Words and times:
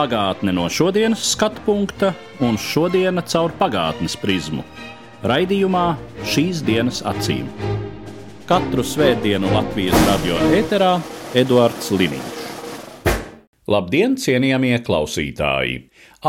Pagātne 0.00 0.54
no 0.56 0.62
šodienas 0.72 1.20
skatu 1.34 1.60
punkta 1.66 2.14
un 2.40 2.54
šodienas 2.56 3.26
caur 3.34 3.52
pagātnes 3.58 4.14
prizmu. 4.16 4.62
Raidījumā 5.28 5.82
šīs 6.24 6.62
dienas 6.64 7.02
acīm. 7.04 7.50
Katru 8.48 8.80
svētdienu 8.80 9.50
Latvijas 9.52 10.06
radio 10.06 10.38
eterā 10.56 10.94
Eduards 11.36 11.92
Liniņš. 11.92 12.38
Labdien, 13.68 14.16
cienījamie 14.16 14.78
klausītāji! 14.86 15.76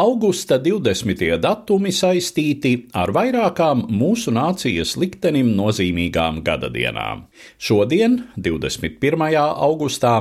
Augusta 0.04 0.60
20. 0.60 1.24
datumi 1.40 1.96
saistīti 1.96 2.74
ar 2.92 3.16
vairākām 3.16 3.88
mūsu 3.88 4.36
nācijas 4.36 4.98
liktenim 5.00 5.56
nozīmīgām 5.56 6.44
gadadienām. 6.44 7.24
Šodien, 7.56 8.20
21. 8.36 9.32
augustā, 9.40 10.18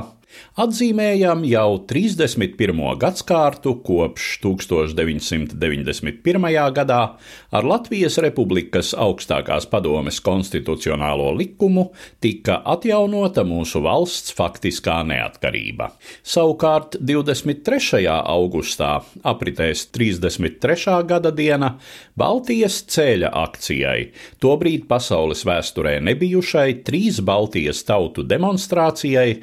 atzīmējam 0.59 1.45
jau 1.47 1.79
31. 1.87 2.97
gadsimtu 3.01 3.75
kopš 3.85 4.39
1991. 4.43 6.73
gadā 6.75 7.01
ar 7.51 7.63
Latvijas 7.67 8.17
Republikas 8.23 8.93
augstākās 8.97 9.67
padomes 9.69 10.19
konstitucionālo 10.23 11.31
likumu 11.37 11.91
tika 12.23 12.61
atjaunota 12.65 13.43
mūsu 13.47 13.81
valsts 13.83 14.33
faktiskā 14.35 15.03
neatkarība. 15.07 15.91
Savukārt 16.23 16.97
23. 16.99 18.07
augustā 18.09 19.01
apritēs 19.23 19.87
33. 19.93 21.05
gada 21.07 21.31
diena 21.31 21.77
Baltijas 22.17 22.81
ceļa 22.91 23.31
akcijai, 23.45 24.11
tobrīd 24.43 24.87
pasaules 24.89 25.45
vēsturē 25.47 25.99
nebijušai 26.03 26.83
trīs 26.85 27.21
Baltijas 27.25 27.83
tautu 27.87 28.23
demonstrācijai, 28.27 29.41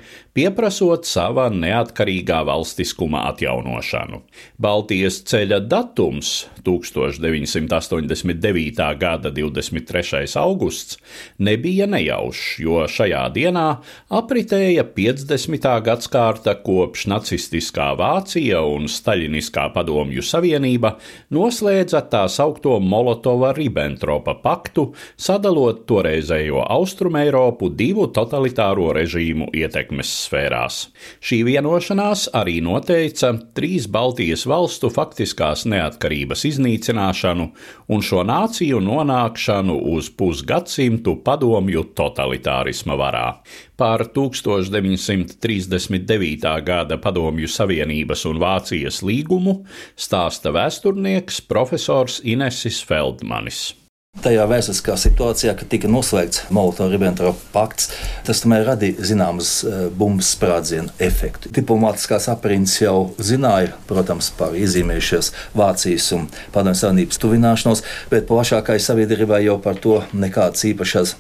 pieprasot 0.79 1.07
sava 1.09 1.49
neatkarīgā 1.51 2.45
valstiskuma 2.47 3.25
atjaunošanu. 3.33 4.21
Baltijas 4.59 5.23
ceļa 5.27 5.61
datums 5.67 6.47
1989. 6.63 8.99
gada 8.99 9.31
23. 9.31 10.37
augusts 10.39 10.99
nebija 11.39 11.87
nejaušs, 11.87 12.61
jo 12.63 12.87
šajā 12.87 13.33
dienā 13.35 13.81
apritēja 14.09 14.85
50. 14.85 15.83
gadsimta 15.83 16.55
kopš 16.63 17.07
nacistiskā 17.11 17.97
Vācija 17.99 18.63
un 18.63 18.87
Staļiniskā 18.87 19.73
padomju 19.75 20.23
savienība 20.23 20.99
noslēdza 21.35 22.05
tā 22.11 22.29
saukto 22.29 22.79
Molotova-Ribbentropa 22.79 24.35
paktu, 24.43 24.95
sadalot 25.17 25.87
toreizējo 25.89 26.63
Austrumēropu 26.63 27.71
divu 27.75 28.07
totalitāro 28.15 28.93
režīmu 28.95 29.51
ietekmes 29.53 30.29
sfērās. 30.69 30.93
Šī 31.21 31.45
vienošanās 31.45 32.29
arī 32.35 32.61
noteica 32.63 33.33
trīs 33.55 33.87
Baltijas 33.89 34.47
valstu 34.47 34.91
faktiskās 34.91 35.65
neatkarības 35.67 36.45
iznīcināšanu 36.45 37.53
un 37.89 38.03
šo 38.03 38.23
nāciju 38.25 38.81
nonākšanu 38.81 39.79
uz 39.95 40.11
pusgadsimtu 40.11 41.17
padomju 41.25 41.85
totalitārisma 41.95 42.97
varā. 42.97 43.35
Par 43.77 44.05
1939. 44.15 46.63
gada 46.65 46.99
Padomju 46.99 47.49
Savienības 47.49 48.25
un 48.27 48.39
Vācijas 48.39 49.03
līgumu 49.03 49.65
stāsta 49.97 50.51
vēsturnieks 50.51 51.41
profesors 51.47 52.21
Inesis 52.25 52.85
Feldmanis. 52.85 53.78
Tajā 54.19 54.45
vēsturiskā 54.51 54.97
situācijā, 54.99 55.53
kad 55.55 55.69
tika 55.71 55.89
noslēgts 55.91 56.49
Molotov-Ribbentrop 56.55 57.39
pakts, 57.55 57.93
tas 58.27 58.43
tomēr 58.43 58.65
radīja 58.67 59.07
zināmas 59.13 59.53
bumbas 59.95 60.33
sprādzienu 60.35 60.91
efektu. 61.03 61.53
Diplomātiskās 61.55 62.27
aprindas 62.33 62.75
jau 62.81 63.13
zināja, 63.23 63.77
protams, 63.87 64.33
par 64.35 64.59
iezīmējušies 64.59 65.31
Vācijas 65.59 66.11
un 66.19 66.27
Padomju 66.55 66.83
Savienības 66.83 67.23
tuvināšanos, 67.23 67.85
bet 68.11 68.27
plašākai 68.29 68.81
sabiedrībai 68.83 69.45
jau 69.47 69.57
par 69.63 69.79
to 69.79 70.03
nekādas 70.11 70.67
īpašas 70.73 71.15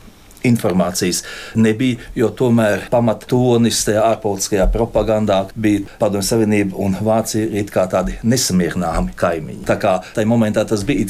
informācijas 0.49 1.25
nebija, 1.59 2.03
jo 2.19 2.28
tomēr 2.34 2.88
pamattonis 2.93 3.81
tajā 3.87 4.05
ārpolitiskajā 4.12 4.69
propagandā 4.75 5.44
bija 5.55 5.87
Padomju 6.03 6.26
Savienība 6.34 6.78
un 6.82 6.99
Vācija 6.99 7.47
it 7.62 7.70
kā 7.75 7.87
tādi 7.91 8.19
nesamierināmi 8.26 9.15
kaimiņi. 9.19 9.66
Tā 9.70 9.78
kā 9.78 10.00
tajā 10.15 10.31
momentā 10.31 10.66
tas 10.66 10.87
bija 10.87 11.06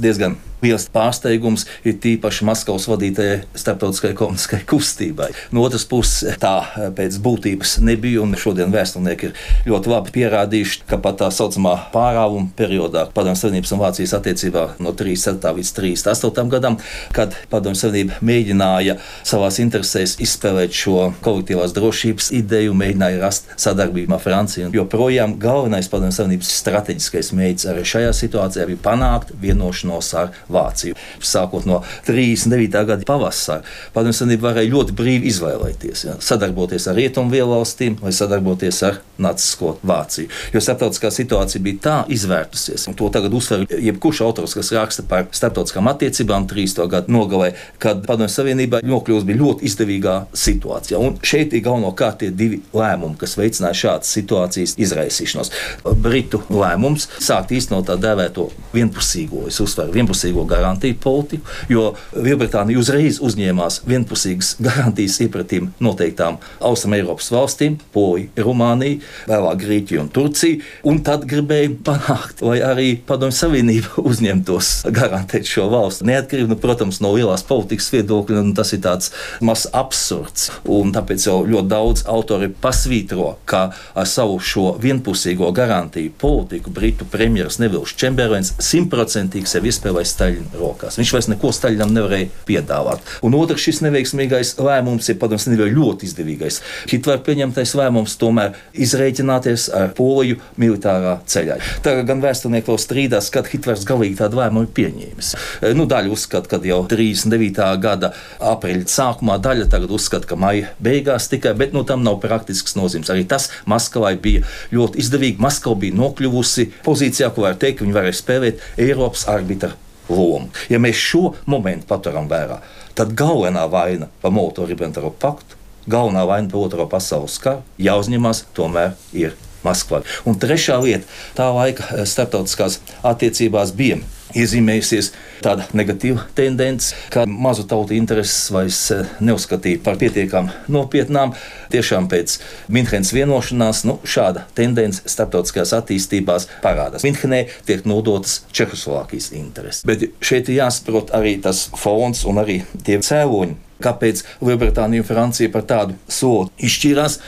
diezgan 0.00 0.40
liels 0.64 0.88
pārsteigums 0.92 1.66
ir 1.86 1.96
tīpaši 2.02 2.46
Maskavas 2.48 2.86
vadītajai 2.90 3.40
starptautiskajai 3.58 4.16
komunistiskajai 4.18 4.66
kustībai. 4.70 5.30
No 5.54 5.64
otras 5.64 5.86
puses, 5.88 6.36
tā 6.40 6.54
pēc 6.96 7.18
būtības 7.22 7.78
nebija, 7.84 8.22
un 8.24 8.36
šodien 8.38 8.72
vēsturnieki 8.74 9.30
ir 9.30 9.70
ļoti 9.70 9.92
labi 9.92 10.14
pierādījuši, 10.16 10.84
ka 10.90 11.00
pat 11.02 11.20
tā 11.22 11.30
saucamā 11.34 11.76
pārāvuma 11.94 12.52
periodā 12.56 13.06
Padomju 13.14 13.40
Savienības 13.40 13.74
un 13.74 13.82
Vācijas 13.82 14.14
attiecībā 14.18 14.66
no 14.82 14.94
37. 14.96 15.54
līdz 15.60 15.72
38. 15.76 16.52
gadam, 16.52 16.78
kad 17.16 17.36
Padomju 17.52 17.80
Savienība 17.80 18.20
mēģināja 18.24 18.98
savās 19.26 19.60
interesēs 19.62 20.16
izspēlēt 20.22 20.76
šo 20.76 21.10
kolektīvās 21.24 21.74
drošības 21.76 22.30
ideju, 22.36 22.76
mēģināja 22.78 23.22
rast 23.22 23.50
sadarbību 23.60 24.16
ar 24.16 24.24
Franciju. 24.24 24.70
Joprojām 24.76 25.36
galvenais 25.40 25.88
Padomju 25.90 26.16
Savienības 26.16 26.52
strateģiskais 26.60 27.32
mērķis 27.36 27.68
arī 27.72 27.86
šajā 27.88 28.12
situācijā 28.16 28.68
bija 28.70 28.82
panākt 28.84 29.34
vienošanos 29.40 30.12
ar 30.20 30.34
Vāciju. 30.50 30.98
Sākot 31.20 31.66
no 31.68 31.80
39. 32.06 32.84
gada 32.88 33.06
pavasara, 33.06 33.64
Padomju 33.94 34.16
Savienība 34.16 34.50
varēja 34.50 34.72
ļoti 34.74 34.96
brīvi 34.96 35.30
izvēlēties, 35.30 36.04
ja, 36.08 36.16
sadarboties 36.24 36.88
ar 36.90 36.98
rietumu 36.98 37.44
valstīm 37.50 37.96
vai 38.00 38.12
sadarboties 38.14 38.82
ar 38.86 39.00
Nacisko 39.20 39.76
Vāciju. 39.86 40.30
Jo 40.54 40.62
starptautiskā 40.64 41.10
situācija 41.14 41.62
bija 41.64 41.82
tā 41.84 41.96
izvērtusies, 42.12 42.86
un 42.90 42.96
to 42.98 43.10
tagad 43.12 43.34
uzsver 43.36 43.66
jebkurš 43.70 44.22
autors, 44.26 44.54
kas 44.56 44.72
raksta 44.76 45.04
par 45.08 45.28
starptautiskām 45.36 45.90
attiecībām 45.92 46.48
30. 46.50 46.86
gadu 46.90 47.14
nogalē, 47.14 47.52
kad 47.82 48.04
Padomju 48.06 48.32
Savienība 48.32 48.82
nokļūst 48.86 49.28
bija 49.28 49.42
ļoti 49.42 49.68
izdevīgā 49.70 50.16
situācijā. 50.36 51.00
Un 51.00 51.18
šeit 51.26 51.54
ir 51.56 51.64
galvenokārt 51.66 52.22
tie 52.22 52.30
divi 52.34 52.60
lēmumi, 52.76 53.18
kas 53.20 53.36
veicināja 53.38 53.78
šādas 53.84 54.12
situācijas 54.16 54.76
izraisīšanos. 54.80 55.52
Britu 56.00 56.42
lēmums 56.52 57.08
sākt 57.20 57.54
īstenot 57.56 57.88
tā 57.90 57.96
dēvēto 58.00 58.48
vienpusīgo, 58.74 59.46
es 59.50 59.60
uzsveru, 59.62 59.94
vienpusīgo 59.96 60.39
garantiju 60.48 60.98
politiku, 61.02 61.46
jo 61.68 61.90
Lielbritānija 62.14 62.80
uzreiz 62.80 63.20
uzņēmās 63.24 63.82
vienpusīgas 63.88 64.54
garantijas 64.62 65.18
iepratīm 65.24 65.70
noteiktām 65.82 66.38
Austrum 66.64 66.96
Eiropas 66.96 67.30
valstīm, 67.32 67.78
Polija, 67.94 68.30
Rumānija, 68.40 69.00
vēlāk 69.30 69.60
Grieķija 69.64 70.04
un 70.04 70.10
Turcija, 70.14 70.60
un 70.88 71.00
tad 71.06 71.26
gribēja 71.30 71.72
panākt, 71.86 72.44
lai 72.46 72.60
arī 72.64 72.88
Padomju 73.06 73.36
Savienība 73.36 74.00
uzņemtos 74.10 74.72
garantēt 74.94 75.48
šo 75.50 75.68
valstu. 75.72 76.06
Neatkarību, 76.08 76.54
nu, 76.54 76.60
protams, 76.60 77.00
no 77.04 77.12
lielās 77.16 77.44
politikas 77.46 77.90
viedokļa, 77.94 78.44
un 78.44 78.54
tas 78.58 78.72
ir 78.76 78.82
tāds 78.84 79.12
mazs 79.44 79.68
absurds, 79.76 80.50
un 80.68 80.94
tāpēc 80.94 81.26
jau 81.28 81.40
ļoti 81.48 81.70
daudz 81.70 82.04
autori 82.10 82.50
pasvītro, 82.62 83.34
ka 83.48 83.68
ar 83.94 84.08
savu 84.08 84.38
šo 84.42 84.74
vienpusīgo 84.80 85.50
garantiju 85.56 86.12
politiku 86.20 86.72
Britu 86.74 87.06
premjeras 87.10 87.60
Nevils 87.62 87.94
Čemberlens 88.00 88.54
simtprocentīgi 88.62 89.48
sev 89.50 89.66
izspēlēs 89.70 90.14
Staļina 90.30 90.60
rokās. 90.60 90.98
Viņš 90.98 91.12
vairs 91.14 91.28
neko 91.30 91.50
Staļinam 91.54 91.92
nevarēja 91.94 92.28
piedāvāt. 92.48 93.02
Un 93.26 93.34
otrs, 93.38 93.62
šis 93.64 93.80
neveiksmīgais 93.84 94.54
lēmums 94.60 95.08
ir 95.10 95.18
padomus 95.20 95.46
nevienmēr 95.48 95.74
ļoti 95.74 96.06
izdevīgais. 96.08 96.60
Hitlera 96.90 97.22
pieņemtais 97.26 97.74
lēmums 97.78 98.16
tomēr 98.20 98.54
izreikināties 98.72 99.68
ar 99.74 99.90
Poliju 99.96 100.38
militārā 100.60 101.18
ceļā. 101.30 101.58
Tagad 101.84 102.08
gan 102.10 102.22
vēsturnieki 102.22 102.70
vēl 102.70 102.80
strīdās, 102.80 103.30
kad 103.34 103.50
Hitlers 103.50 103.86
galīgi 103.88 104.20
tādu 104.20 104.40
lēmumu 104.40 104.68
ir 104.68 104.72
pieņēmis. 104.78 105.32
Nu, 105.78 105.86
daļa 105.90 106.14
uzskata, 106.14 106.50
ka 106.52 106.62
jau 106.66 106.82
39. 106.90 107.66
gada 107.82 108.12
aprīļa 108.52 108.86
sākumā, 108.90 109.40
daļa 109.42 109.68
tagad 109.72 109.94
uzskata, 109.96 110.30
ka 110.30 110.38
maija 110.40 110.72
beigās 110.82 111.30
tikai, 111.32 111.56
bet 111.58 111.74
nu, 111.76 111.84
tam 111.88 112.04
nav 112.06 112.20
praktisks 112.22 112.78
nozīmes. 112.78 113.10
Arī 113.12 113.26
tas 113.28 113.50
Maskavai 113.70 114.14
bija 114.20 114.46
ļoti 114.74 115.02
izdevīgi. 115.02 115.42
Maskava 115.42 115.78
bija 115.82 115.98
nokļuvusi 115.98 116.70
pozīcijā, 116.86 117.32
ko 117.34 117.48
var 117.48 117.60
teikt, 117.60 117.80
ka 117.80 117.86
viņi 117.88 117.96
varēja 117.96 118.20
spēlēt 118.22 118.66
Eiropas 118.80 119.26
arbitra 119.30 119.74
lomu. 120.10 120.50
Ja 120.70 120.80
mēs 120.82 121.00
šo 121.00 121.34
momentu 121.50 121.88
paturam 121.90 122.28
vērā, 122.30 122.60
tad 122.98 123.14
galvenā 123.18 123.66
vaina 123.70 124.10
par 124.22 124.34
Molotov-Ribbentrop 124.36 125.18
paktu, 125.22 125.58
galvenā 125.90 126.26
vaina 126.28 126.50
par 126.50 126.66
Otro 126.66 126.86
pasaules 126.90 127.38
karu 127.42 127.64
jāuzņemas 127.80 128.44
tomēr 128.56 128.96
ir 129.16 129.36
Maskvā. 129.66 130.04
Un 130.28 130.38
trešā 130.40 130.78
lieta, 130.82 131.04
tā 131.36 131.50
laika 131.54 132.06
starptautiskās 132.08 132.80
attiecībās 133.06 133.74
bija 133.76 134.00
iezīmējusies 134.36 135.10
tāda 135.42 135.66
negatīva 135.76 136.26
tendence, 136.36 136.94
ka 137.12 137.24
mazu 137.26 137.64
tautu 137.68 137.96
intereses 137.96 138.50
vairs 138.54 138.80
eh, 138.94 139.08
neuzskatīja 139.24 139.82
par 139.84 139.98
pietiekami 140.00 140.54
nopietnām. 140.72 141.34
Tiešām 141.72 142.08
pēc 142.12 142.36
Minhenes 142.72 143.12
vienošanās 143.16 143.84
nu, 143.88 143.98
šāda 144.04 144.46
tendence 144.56 145.02
starptautiskās 145.10 145.74
attīstībās 145.76 146.48
parādās. 146.64 147.06
Minhenē 147.06 147.46
tiek 147.68 147.86
nodotas 147.88 148.40
Čehoslovākijas 148.54 149.30
intereses. 149.38 149.86
Bet 149.88 150.06
šeit 150.24 150.50
ir 150.50 150.60
jāsaprot 150.62 151.14
arī 151.16 151.36
tas 151.42 151.68
fons 151.78 152.24
un 152.28 152.42
arī 152.42 152.60
tie 152.86 153.00
cēloņi, 153.02 153.56
kāpēc 153.80 154.26
Lielbritānija 154.44 155.02
un 155.02 155.08
Francija 155.08 155.52
par 155.52 155.64
tādu 155.68 155.96
soli 156.10 156.52
izšķīrās. 156.68 157.20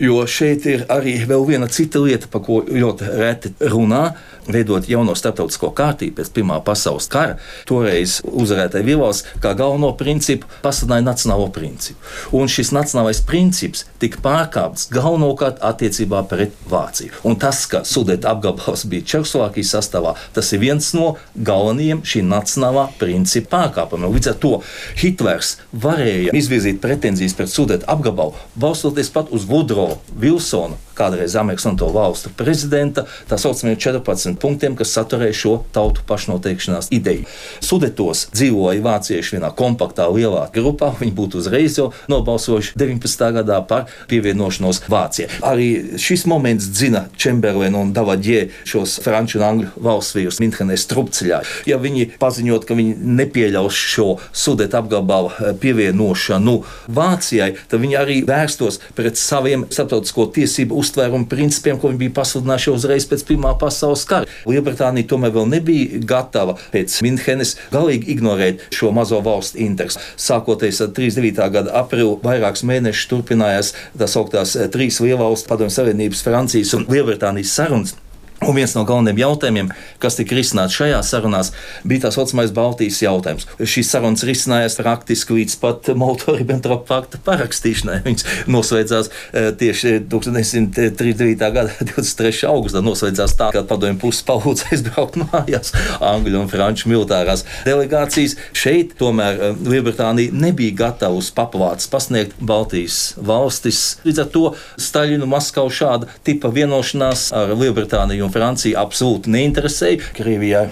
Jo 0.00 0.24
šeit 0.26 0.64
ir 0.66 0.80
arī 0.90 1.20
vēl 1.22 1.44
viena 1.46 1.68
cita 1.70 2.00
lieta, 2.02 2.26
par 2.30 2.42
ko 2.42 2.62
ļoti 2.66 3.10
reti 3.14 3.52
runā 3.70 4.08
veidot 4.48 4.88
jauno 4.88 5.14
starptautisko 5.18 5.70
kārtību 5.76 6.18
pēc 6.18 6.30
Pirmā 6.34 6.58
pasaules 6.64 7.08
kara, 7.10 7.38
toreiz 7.68 8.18
uzvarētāji 8.24 8.88
Vīvals 8.88 9.22
kā 9.42 9.54
galveno 9.58 9.92
principu 9.98 10.48
pasludināja 10.64 11.06
nacionālo 11.06 11.48
principu. 11.54 11.98
Un 12.36 12.50
šis 12.50 12.72
nacionālais 12.74 13.22
princips 13.26 13.84
tika 14.02 14.20
pārkāpts 14.24 14.88
galvenokārt 14.94 15.62
attiecībā 15.64 16.24
pret 16.30 16.56
Vāciju. 16.70 17.12
Un 17.28 17.38
tas, 17.40 17.64
ka 17.70 17.84
Sudeta 17.88 18.32
apgabals 18.34 18.86
bija 18.90 19.06
Čehoslovākijas 19.14 19.74
sastāvā, 19.76 20.14
tas 20.36 20.52
ir 20.52 20.62
viens 20.64 20.90
no 20.96 21.14
galvenajiem 21.34 22.02
šī 22.06 22.24
nacionālā 22.28 22.88
principa 23.00 23.54
pārkāpumiem. 23.58 24.12
Līdz 24.14 24.32
ar 24.32 24.40
to 24.42 24.54
Hitlers 25.00 25.56
varēja 25.72 26.34
izvirzīt 26.36 26.82
pretenzijas 26.84 27.36
pret 27.38 27.52
Sudeta 27.52 27.88
apgabalu, 27.94 28.34
balstoties 28.58 29.12
pat 29.14 29.32
uz 29.34 29.46
Vudro 29.48 29.94
Vilsonu, 30.20 30.78
kādreiz 30.98 31.38
Amerikas 31.40 31.68
un 31.70 31.78
to 31.80 31.88
valstu 31.94 32.32
prezidenta, 32.36 33.06
tā 33.30 33.38
saucamie 33.40 33.76
14 33.80 34.34
desmit 34.34 34.40
punktiem, 34.40 34.76
kas 34.76 34.92
saturēja 34.94 35.34
šo 35.36 35.54
tautu 35.72 36.02
pašnoteikšanās 36.06 36.90
ideju. 36.94 37.26
Sudetos 37.60 38.28
dzīvoja 38.34 38.82
vācieši 38.84 39.36
vienā 39.36 39.50
kompaktā, 39.54 40.08
lielā 40.08 40.48
grupā. 40.54 40.94
Viņi 41.00 41.14
būtu 41.14 41.40
uzreiz 41.42 41.78
jau 41.78 41.92
nobalsojuši 42.08 42.74
19. 42.78 43.24
gadā 43.38 43.60
par 43.66 43.88
pievienošanos 44.08 44.84
Vācijai. 44.88 45.30
Arī 45.44 45.98
šis 46.00 46.26
moments 46.30 46.68
dzina 46.72 47.06
Čemberlinu 47.16 47.82
un 47.84 47.92
Davadjē 47.94 48.48
šos 48.64 48.98
franču 49.04 49.38
un 49.40 49.46
angļu 49.48 49.84
valsts 49.84 50.16
vīrus 50.16 50.40
Minhenē 50.42 50.76
strupceļā. 50.78 51.42
Ja 51.68 51.78
viņi 51.82 52.14
paziņot, 52.20 52.66
ka 52.66 52.76
viņi 52.78 52.96
nepieļaus 53.20 53.74
šo 53.94 54.08
Sudeta 54.32 54.80
apgabalu 54.82 55.32
eh, 55.34 55.52
pievienošanu 55.60 56.56
Vācijai, 56.94 57.54
tad 57.68 57.82
viņi 57.82 57.98
arī 57.98 58.20
vērstos 58.26 58.80
pret 58.96 59.18
saviem 59.20 59.66
starptautisko 59.70 60.28
tiesību 60.34 60.78
uztvērumu 60.84 61.28
principiem, 61.30 61.80
ko 61.80 61.90
viņi 61.90 62.02
bija 62.04 62.14
pasludinājuši 62.20 62.72
uzreiz 62.74 63.08
pēc 63.10 63.24
Pirmā 63.28 63.54
pasaules 63.60 64.04
kara. 64.08 64.30
Lielbritānija 64.48 65.08
tomēr 65.10 65.34
vēl 65.34 65.50
nebija 65.56 66.02
gatava 66.06 66.56
pēc 66.74 67.00
Minhenes 67.04 67.56
galīgi 67.72 68.12
ignorēt 68.14 68.68
šo 68.74 68.92
mazo 68.94 69.20
valstu 69.24 69.62
interesu. 69.64 70.02
Sākoties 70.20 70.82
ar 70.84 70.92
39. 70.96 71.50
gada 71.58 71.74
aprīli, 71.82 72.16
vairākus 72.24 72.66
mēnešus 72.68 73.10
turpinājās 73.10 73.74
tā 73.98 74.08
sauktās 74.10 74.56
eh, 74.58 74.70
trīs 74.72 75.00
lielvalstu 75.04 75.50
padomju 75.50 75.74
savienības, 75.74 76.24
Francijas 76.26 76.74
un 76.78 76.88
Lielbritānijas 76.90 77.56
sarunas. 77.58 77.98
Un 78.44 78.52
viens 78.58 78.74
no 78.76 78.82
galvenajiem 78.84 79.20
jautājumiem, 79.22 79.68
kas 80.02 80.18
tika 80.18 80.36
risināts 80.36 80.76
šajā 80.76 80.98
sarunās, 81.06 81.50
bija 81.88 82.04
tā 82.04 82.10
saucamais 82.12 82.52
Baltijas 82.52 83.00
jautājums. 83.00 83.46
Šīs 83.56 83.88
sarunas 83.94 84.24
risinājās 84.28 84.76
praktiski 84.76 85.38
līdz 85.38 85.54
pat 85.62 85.88
Molto-Ribbentrop 85.96 86.84
pakta 86.88 87.20
parakstīšanai. 87.24 88.02
Viņas 88.04 88.26
noslēdzās 88.52 89.08
e, 89.08 89.46
tieši 89.60 89.94
1939. 90.12 91.40
gada 91.40 91.72
23. 91.88 92.44
augustā. 92.50 92.82
Noslēdzās 92.84 93.36
tā, 93.40 93.48
ka 93.54 93.64
padomju 93.70 93.96
puses 94.02 94.26
palūdza 94.28 94.68
aizbraukt 94.74 95.16
mājās 95.22 95.72
Angļu 96.12 96.42
un 96.42 96.52
Franču 96.52 96.92
militārās 96.92 97.46
delegācijas. 97.64 98.36
Šeit 98.52 98.92
tomēr 99.00 99.40
e, 99.40 99.50
Lielbritānija 99.72 100.36
nebija 100.36 100.76
gatava 100.84 101.16
uz 101.16 101.32
papavāts 101.32 101.88
pasniegt 101.88 102.36
Baltijas 102.44 103.14
valstis. 103.16 103.82
Līdz 104.04 104.24
ar 104.26 104.30
to 104.36 104.44
Staļinu 104.76 105.32
Maskavu 105.32 105.72
šāda 105.72 106.12
tipa 106.26 106.52
vienošanās 106.52 107.30
ar 107.36 107.56
Lielbritāniju 107.56 108.28
un 108.28 108.33
Francija 108.34 108.82
absolūti 108.82 109.30
neinteresēja. 109.34 110.10
Krievijai 110.16 110.66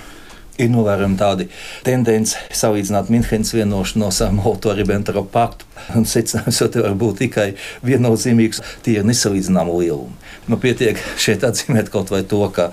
ir 0.60 0.70
novērojama 0.72 1.16
tāda 1.18 1.46
tendence 1.86 2.40
salīdzināt 2.56 3.10
Minhenes 3.12 3.52
vienošanos 3.54 4.20
ar 4.24 4.34
Molto-Ribbentrop 4.36 5.30
paktu. 5.32 5.68
Secinājums 6.12 6.60
jau 6.62 6.68
var 6.74 6.96
būt 6.98 7.22
tikai 7.24 7.46
viennozīmīgs, 7.86 8.62
tie 8.84 8.98
ir 9.00 9.08
nesalīdzināmi 9.08 9.78
lielumi. 9.80 10.18
Nu, 10.50 10.58
pietiek 10.60 10.98
šeit 11.22 11.44
atzīmēt 11.46 11.90
kaut 11.92 12.12
vai 12.12 12.22
to, 12.28 12.42
ka 12.54 12.70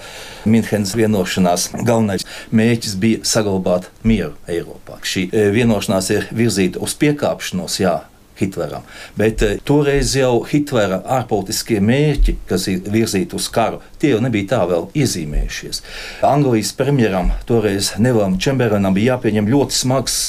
Minhenes 0.49 0.95
vienošanās 0.97 1.69
galvenais 1.77 2.25
mērķis 2.55 2.95
bija 2.99 3.23
saglabāt 3.27 3.89
mieru 4.03 4.35
Eiropā. 4.49 4.99
Šī 5.05 5.29
eh, 5.29 5.51
vienošanās 5.55 6.11
ir 6.15 6.29
virzīta 6.35 6.81
uz 6.83 6.97
piekāpšanos, 6.99 7.79
jā, 7.83 7.99
Hitleram. 8.39 8.87
Bet 9.19 9.43
uh, 9.45 9.55
toreiz 9.67 10.15
jau 10.17 10.39
Hitlera 10.49 11.01
ārpolitiskie 11.19 11.79
mērķi, 11.83 12.37
kas 12.49 12.67
ir 12.71 12.81
virzīti 12.89 13.37
uz 13.37 13.49
karu, 13.53 13.83
tie 13.99 14.13
jau 14.13 14.23
nebija 14.23 14.55
tā 14.55 14.63
vēl 14.69 14.89
iezīmējušies. 14.97 15.83
Anglijas 16.25 16.73
premjeram 16.79 17.33
toreiz 17.49 17.93
Nevam 17.99 18.39
Čemberenam 18.41 18.95
bija 18.97 19.15
jāpieņem 19.15 19.49
ļoti 19.51 19.81
smags 19.83 20.19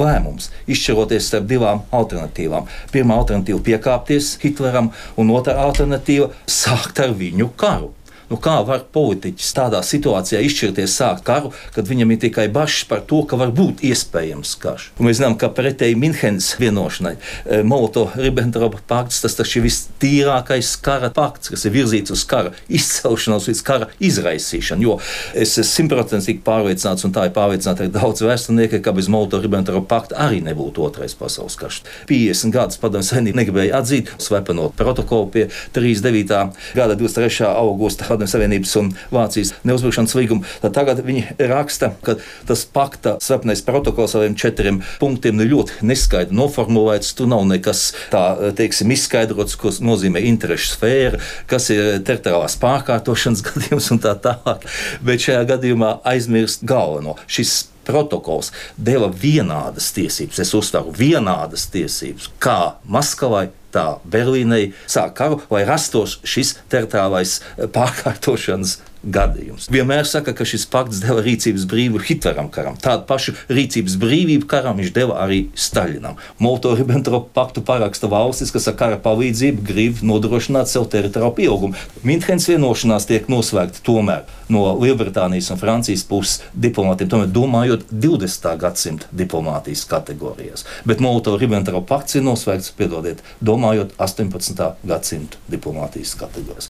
lēmums, 0.00 0.50
izšķiroties 0.68 1.28
starp 1.30 1.46
divām 1.50 1.84
alternatīvām. 1.96 2.66
Pirmā 2.92 3.16
alternatīva- 3.20 3.62
piekāpties 3.68 4.36
Hitleram, 4.42 4.92
un 5.16 5.28
otrā 5.28 5.56
alternatīva- 5.56 6.30
sākt 6.60 7.00
ar 7.00 7.14
viņu 7.14 7.50
karu. 7.56 7.92
Nu, 8.26 8.38
kā 8.42 8.56
var 8.66 8.82
politiķis 8.90 9.52
tādā 9.54 9.78
situācijā 9.86 10.40
izšķirties 10.42 10.94
sākt 10.98 11.22
karu, 11.26 11.52
kad 11.74 11.86
viņam 11.86 12.10
ir 12.10 12.18
tikai 12.24 12.48
bažas 12.50 12.82
par 12.90 13.04
to, 13.06 13.20
ka 13.28 13.38
var 13.38 13.52
būt 13.54 13.84
iespējams 13.86 14.56
karš? 14.62 14.88
Un 14.98 15.06
mēs 15.06 15.20
zinām, 15.20 15.36
ka 15.38 15.52
pretēji 15.54 15.94
Minhenes 16.00 16.48
vienošanai 16.58 17.12
eh, 17.14 17.62
Moloto-Ribbentropa 17.62 18.82
pakts 18.90 19.22
tas 19.22 19.38
ir 19.54 19.62
vistīrākais 19.62 20.72
kara 20.82 21.12
pakts, 21.14 21.52
kas 21.54 21.68
ir 21.68 21.74
virzīts 21.76 22.14
uz 22.16 22.24
kara 22.26 22.50
izcelšanos, 22.66 23.46
līdz 23.52 23.62
kara 23.66 23.88
izraisīšanu. 24.02 24.82
Jo 24.82 24.98
es 25.30 25.54
esmu 25.54 25.86
simtprocentīgi 25.86 26.42
pārliecināts, 26.46 27.06
un 27.06 27.14
tā 27.14 27.28
ir 27.28 27.34
pārliecināta 27.36 27.86
arī 27.86 27.94
daudz 27.94 28.24
vēsturnieki, 28.26 28.82
ka 28.82 28.94
bez 28.96 29.10
Moloto-Ribbentropa 29.12 29.86
pakta 29.92 30.18
arī 30.26 30.42
nebūtu 30.48 30.82
otrais 30.88 31.14
pasaules 31.14 31.54
karš. 31.60 31.82
50 32.10 32.54
gadus 32.54 32.82
padomju 32.82 33.06
savienība 33.06 33.42
negribēja 33.44 33.78
atzīt 33.78 34.10
slepenot 34.18 34.74
protokolu 34.78 35.30
pie 35.30 35.46
39. 35.78 36.42
gada 36.74 36.98
23. 36.98 37.46
augusta 37.54 38.15
Padomju 38.16 38.32
Savienības 38.32 38.70
un 38.80 38.86
Vācijas 39.12 39.52
neuzbrukšanas 39.68 40.14
līgumu, 40.16 40.46
tad 40.62 40.72
tagad 40.76 41.02
viņi 41.04 41.36
raksta, 41.50 41.90
ka 42.04 42.16
tas 42.48 42.62
pakta 42.72 43.16
slepenais 43.20 43.60
protokols 43.66 44.14
saviem 44.16 44.36
četriem 44.38 44.80
punktiem 45.00 45.42
ir 45.44 45.50
ļoti 45.52 45.84
neskaidri 45.90 46.36
noformulēts. 46.36 47.12
Tur 47.18 47.28
nav 47.28 47.44
nekas 47.50 47.90
tā, 48.12 48.24
teiksim, 48.56 48.94
izskaidrots, 48.96 49.58
ko 49.60 49.74
nozīmē 49.84 50.22
interešu 50.30 50.72
sfēra, 50.72 51.20
kas 51.50 51.68
ir 51.74 52.00
teritoriālās 52.06 52.56
pārkārtošanas 52.62 53.44
gadījums 53.50 53.92
un 53.92 54.00
tā 54.06 54.16
tālāk. 54.24 54.64
Bet 55.04 55.28
šajā 55.28 55.44
gadījumā 55.52 55.98
aizmirst 56.08 56.64
galveno. 56.64 57.18
Šis 57.28 57.66
protokols 57.86 58.50
deva 58.80 59.10
vienādas 59.12 59.92
tiesības, 59.94 60.40
es 60.42 60.56
uzsveru 60.56 60.94
vienādas 60.96 61.68
tiesības, 61.70 62.32
kā 62.42 62.76
Maskavai, 62.90 63.50
tā 63.76 63.86
Berlīnai 64.08 64.70
sāk 64.88 65.16
karu, 65.20 65.40
lai 65.52 65.64
rastos 65.68 66.18
šis 66.26 66.56
teritoriālais 66.72 67.38
eh, 67.40 67.66
pārkārtošanas 67.72 68.78
gadījums. 69.02 69.68
Vienmēr 69.72 70.06
saka, 70.08 70.34
ka 70.36 70.46
šis 70.48 70.66
pakts 70.70 71.00
deva 71.02 71.22
rīcības 71.24 71.66
brīvību 71.70 72.02
Hitleram 72.06 72.48
karam. 72.52 72.78
Tādu 72.82 73.06
pašu 73.08 73.34
rīcības 73.52 73.96
brīvību 74.02 74.48
karam 74.50 74.80
viņš 74.80 74.92
deva 74.96 75.18
arī 75.24 75.46
Staļinam. 75.56 76.18
Molto-Ribbentrop 76.42 77.30
paktu 77.36 77.62
paraksta 77.66 78.10
valstis, 78.10 78.52
kas 78.54 78.68
ar 78.70 78.76
kara 78.78 79.00
palīdzību 79.02 79.66
grib 79.66 80.02
nodrošināt 80.06 80.70
sev 80.70 80.88
teritoriālu 80.92 81.36
pieaugumu. 81.40 81.80
Minhenes 82.06 82.48
vienošanās 82.50 83.08
tiek 83.08 83.30
noslēgta 83.32 83.82
tomēr 83.86 84.26
no 84.52 84.66
Lielbritānijas 84.80 85.50
un 85.54 85.60
Francijas 85.60 86.04
puses 86.06 86.42
diplomātiem, 86.54 87.10
tomēr 87.10 87.32
domājot 87.32 87.88
20. 87.90 88.52
gadsimta 88.62 89.10
diplomātijas 89.24 89.86
kategorijās. 89.90 90.66
Bet 90.86 91.02
Molto-Ribbentrop 91.04 91.88
pakts 91.90 92.18
ir 92.18 92.26
noslēgts, 92.26 92.74
piedodiet, 92.78 93.24
domājot 93.40 93.96
18. 93.98 94.72
gadsimta 94.86 95.42
diplomātijas 95.50 96.16
kategorijās. 96.20 96.70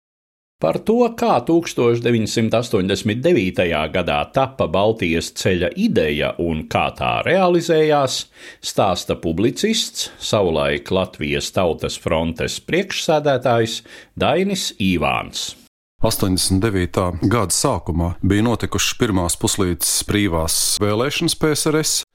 Par 0.62 0.76
to, 0.86 1.02
kā 1.18 1.40
1989. 1.42 3.66
gadā 3.90 4.18
tapa 4.30 4.70
Baltijas 4.70 5.34
ceļa 5.34 5.74
ideja 5.74 6.38
un 6.38 6.70
kā 6.70 6.94
tā 6.94 7.26
realizējās, 7.26 8.30
stāsta 8.62 9.18
publicists, 9.18 10.14
savulaik 10.22 10.86
Latvijas 10.94 11.50
Tautas 11.56 11.98
frontes 11.98 12.60
priekšsēdētājs 12.62 13.82
Dainis 14.14 14.70
Īvāns. 14.78 15.58
89. 16.02 17.28
gada 17.30 17.54
sākumā 17.54 18.14
bija 18.22 18.42
notikušas 18.46 18.94
pirmās 19.02 19.34
puslīdz 19.42 20.06
brīvās 20.06 20.78
vēlēšanas 20.82 21.34
PSRS, 21.42 22.06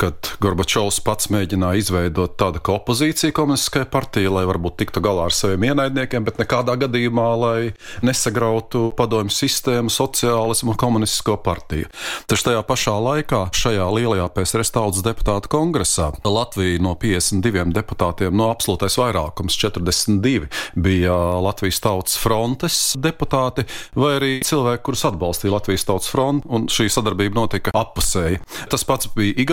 kad 0.00 0.32
Gorbačovs 0.42 1.00
pats 1.04 1.30
mēģināja 1.32 1.82
izveidot 1.82 2.36
tādu 2.40 2.62
kā 2.64 2.76
opozīciju 2.78 3.34
komunistiskajai 3.36 3.88
partijai, 3.92 4.32
lai 4.32 4.44
varbūt 4.48 4.78
tiktu 4.82 5.02
galā 5.04 5.28
ar 5.28 5.36
saviem 5.36 5.68
ienaidniekiem, 5.70 6.24
bet 6.26 6.40
nekādā 6.42 6.76
gadījumā, 6.80 7.28
lai 7.38 7.58
nesagrautu 8.06 8.90
padomju 8.98 9.34
sistēmu, 9.34 9.92
sociālismu 9.92 10.74
un 10.74 10.80
komunistisko 10.80 11.36
partiju. 11.44 11.90
Taču 12.30 12.48
tajā 12.48 12.62
pašā 12.66 12.96
laikā 13.06 13.44
šajā 13.56 13.88
lielajā 13.96 14.28
PSRS 14.34 14.74
tautas 14.74 15.04
deputātu 15.06 15.50
kongresā 15.52 16.10
Latvija 16.26 16.82
no 16.82 16.94
52 16.98 17.72
deputātiem, 17.76 18.34
no 18.36 18.50
absolūtais 18.52 18.98
vairākums 19.00 19.58
42 19.60 20.48
bija 20.74 21.14
Latvijas 21.42 21.80
tautas 21.82 22.16
frontes 22.20 22.80
deputāti 22.98 23.66
vai 23.98 24.16
arī 24.18 24.32
cilvēki, 24.46 24.84
kurus 24.86 25.04
atbalstīja 25.08 25.54
Latvijas 25.54 25.86
tautas 25.88 26.10
fronte, 26.12 26.48
un 26.52 26.68
šī 26.72 26.88
sadarbība 26.92 27.38
notika 27.38 27.74
appusēji. 27.76 28.40
Tas 28.72 28.86
pats 28.88 29.10
bija 29.16 29.36
Igaunijā, 29.42 29.51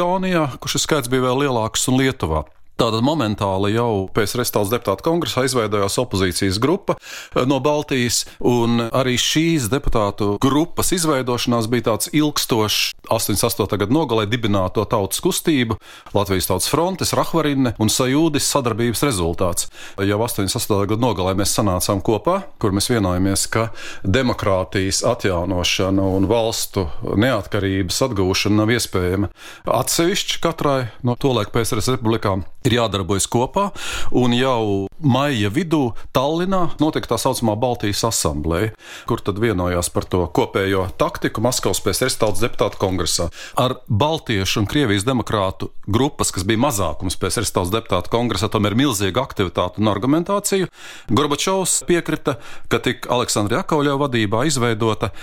kur 0.59 0.71
šis 0.71 0.85
skaits 0.87 1.11
bija 1.11 1.27
vēl 1.27 1.45
lielāks, 1.45 1.87
un 1.91 1.99
Lietuvā. 1.99 2.45
Tātad 2.79 3.03
momentāli 3.03 3.73
jau 3.73 4.05
pēc 4.15 4.37
Restāles 4.39 4.69
deputātu 4.71 5.03
kongresa 5.03 5.41
izveidojās 5.43 5.97
opozīcijas 5.99 6.61
grupa 6.63 6.95
eh, 6.95 7.43
no 7.43 7.57
Baltijas, 7.59 8.21
un 8.39 8.85
arī 8.95 9.17
šīs 9.19 9.65
deputātu 9.67 10.37
grupas 10.39 10.93
izveidošanās 10.95 11.67
bija 11.67 11.89
tāds 11.89 12.07
ilgstošs 12.15 12.93
88. 13.11 13.75
gada 13.81 13.91
nogalē 13.91 14.23
dibināto 14.31 14.85
tautas 14.87 15.19
kustību, 15.25 15.75
Latvijas 16.15 16.47
tautas 16.47 16.69
frontes, 16.71 17.11
Rahvarine 17.17 17.73
un 17.83 17.91
Sajūdis 17.91 18.47
sadarbības 18.47 19.03
rezultāts. 19.09 19.67
Jau 19.99 20.21
88. 20.23 20.79
gada 20.93 21.03
nogalē 21.03 21.35
mēs 21.41 21.57
sanācām 21.59 21.99
kopā, 22.05 22.37
kur 22.63 22.71
mēs 22.71 22.87
vienojāmies, 22.93 23.43
ka 23.51 23.67
demokrātijas 24.07 25.01
atjaunošana 25.09 26.07
un 26.15 26.29
valstu 26.31 26.87
neatkarības 27.03 27.99
atgūšana 28.07 28.61
nav 28.61 28.71
iespējama 28.77 29.33
atsevišķi 29.67 30.39
katrai 30.47 30.79
no 31.03 31.19
tolaik 31.19 31.51
PSRS 31.51 31.91
republikām 31.97 32.47
ir 32.69 32.77
jādarbojas 32.79 33.27
kopā. 33.31 33.69
Un 34.15 34.33
jau 34.37 34.87
maija 34.99 35.49
vidū 35.53 35.93
Tallinā 36.15 36.61
notika 36.81 37.13
tā 37.13 37.19
saucamā 37.21 37.55
Baltijas 37.59 38.03
asambleja, 38.07 38.73
kur 39.09 39.23
tad 39.23 39.39
vienojās 39.41 39.91
par 39.93 40.07
to 40.09 40.25
kopējo 40.35 40.87
taktiku 40.99 41.43
Maskavas 41.43 41.81
PSRS 41.83 42.19
tautas 42.21 42.43
deputātu 42.43 42.79
kongresā. 42.81 43.29
Ar 43.59 43.79
Baltiešu 43.87 44.63
un 44.63 44.69
Krievijas 44.69 45.07
demokrātu 45.07 45.71
grupas, 45.89 46.33
kas 46.35 46.45
bija 46.47 46.61
mazākums 46.67 47.17
PSRS 47.19 47.55
tautas 47.55 47.73
deputātu 47.73 48.13
kongresā, 48.13 48.51
tomēr 48.51 48.77
milzīga 48.79 49.23
aktivitāte 49.23 49.81
un 49.81 49.91
argumentācija. 49.91 50.69
Gorbačovs 51.09 51.81
piekrita, 51.89 52.37
ka 52.69 52.81
tik 52.83 53.09
Aleksandra 53.11 53.63
Jakovļeva 53.63 54.05
vadībā 54.05 54.45
izveidota 54.49 55.13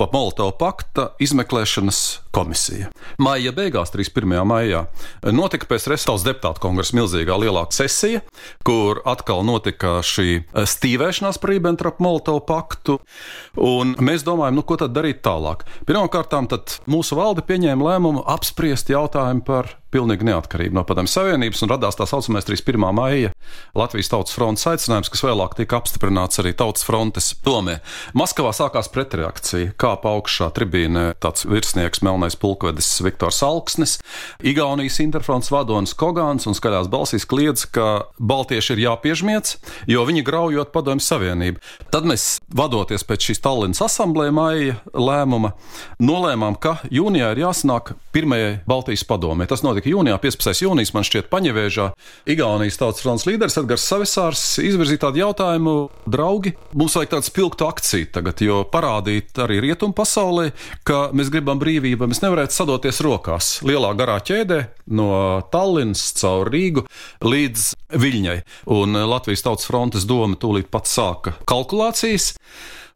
Ribbentrop 0.00 0.14
Molotova 0.16 0.52
pakta 0.56 1.02
izmeklēšanas 1.20 2.20
komisija. 2.32 2.88
Maija 3.20 3.52
beigās, 3.52 3.90
31. 3.92 4.46
maijā, 4.48 4.86
notika 5.28 5.66
pēc 5.68 5.90
Restāles 5.92 6.24
deputātu 6.24 6.62
kongresa 6.62 6.96
milzīgā 6.96 7.36
lielāka 7.36 7.76
sesija, 7.76 8.22
kur 8.64 9.02
atkal 9.04 9.44
notika 9.44 9.98
šī 10.00 10.46
stīvēšanās 10.56 11.36
par 11.42 11.52
Ribbentrop-Molotova 11.52 12.40
paktu. 12.48 12.96
Un 13.60 13.92
mēs 14.00 14.24
domājam, 14.24 14.56
nu, 14.56 14.64
ko 14.64 14.78
tad 14.80 14.96
darīt 14.96 15.20
tālāk. 15.20 15.66
Pirmkārt, 15.84 16.80
mūsu 16.88 17.20
valde 17.20 17.44
pieņēma 17.44 17.92
lēmumu 17.92 18.24
apspriest 18.24 18.88
jautājumu 18.88 19.44
par 19.44 19.74
pilnīgu 19.92 20.26
neatkarību 20.28 20.76
no 20.76 20.84
Padomju 20.86 21.10
Savienības 21.12 21.64
un 21.64 21.72
radās 21.72 21.98
tā 21.98 22.06
saucamais 22.08 22.46
31. 22.48 22.90
maija 22.96 23.32
Latvijas 23.76 24.10
Tautas 24.12 24.34
frontes 24.36 24.66
aicinājums, 24.70 25.10
kas 25.12 25.24
vēlāk 25.24 25.56
tika 25.58 25.80
apstiprināts 25.80 26.40
arī 26.42 26.52
Tautas 26.56 26.84
frontes 26.86 27.32
domē. 27.46 27.78
Maskavā 28.18 28.52
sākās 28.56 28.90
pretreakcija, 28.92 29.74
kā 29.80 29.94
augšā 30.10 30.50
tribīnē 30.56 31.04
tāds 31.22 31.46
virsnieks 31.48 32.02
Melnais 32.06 32.36
pulkvedis 32.40 32.88
Viktors 33.04 33.40
Alksnis, 33.46 33.98
Igaunijas 34.42 35.00
interfronts 35.02 35.50
vadonis 35.52 35.94
Kogāns 35.98 36.48
un 36.50 36.56
skaļās 36.56 36.90
balsīs 36.92 37.26
kliedz, 37.28 37.66
ka 37.70 38.06
baltieši 38.18 38.74
ir 38.76 38.84
jāpiežmiec, 38.86 39.54
jo 39.90 40.04
viņi 40.08 40.24
graujot 40.26 40.72
Padomju 40.74 41.04
Savienību. 41.04 41.62
Tad 41.92 42.08
mēs, 42.08 42.28
vadoties 42.54 43.06
pēc 43.06 43.30
šīs 43.30 43.42
Tallinas 43.44 43.82
asamblēja 43.84 44.34
maija 44.34 44.78
lēmuma, 44.94 45.54
nolēmām, 46.02 46.58
ka 46.60 46.78
jūnijā 46.90 47.32
ir 47.34 47.44
jāsanāk 47.44 47.94
pirmajai 48.14 48.60
Baltijas 48.68 49.04
padomē. 49.06 49.46
Tas 49.50 49.62
notika 49.62 49.79
notika 49.80 49.94
jūnijā, 49.96 50.18
15. 50.20 50.60
jūnijas, 50.64 50.92
man 50.92 51.04
šķiet, 51.04 51.28
Paņevēžā. 51.30 51.86
Igaunijas 52.28 52.76
tautas 52.76 53.00
fronts 53.00 53.24
līderis 53.26 53.56
Edgars 53.56 53.86
Savisārs 53.88 54.42
izvirzīja 54.60 55.06
tādu 55.06 55.22
jautājumu, 55.22 55.90
draugi, 56.06 56.52
mums 56.76 56.96
vajag 56.96 57.14
tādu 57.14 57.28
spilgtu 57.28 57.66
akciju 57.66 58.10
tagad, 58.12 58.40
jo 58.44 58.64
parādīt 58.68 59.38
arī 59.40 59.60
rietumu 59.64 59.96
pasaulē, 59.96 60.50
ka 60.84 61.10
mēs 61.16 61.30
gribam 61.32 61.60
brīvību, 61.60 62.10
mēs 62.10 62.20
nevarētu 62.24 62.56
sadoties 62.56 63.00
rokās 63.00 63.62
lielā 63.64 63.94
garā 63.96 64.18
ķēdē 64.20 64.60
no 64.92 65.40
Tallinas 65.52 66.10
caur 66.20 66.50
Rīgu 66.52 66.84
līdz 67.24 67.70
Viļņai. 67.96 68.38
Un 68.76 69.00
Latvijas 69.08 69.46
tautas 69.46 69.70
frontes 69.70 70.04
doma 70.08 70.36
tūlīt 70.36 70.68
pat 70.70 70.90
sāka 70.90 71.38
kalkulācijas. 71.48 72.34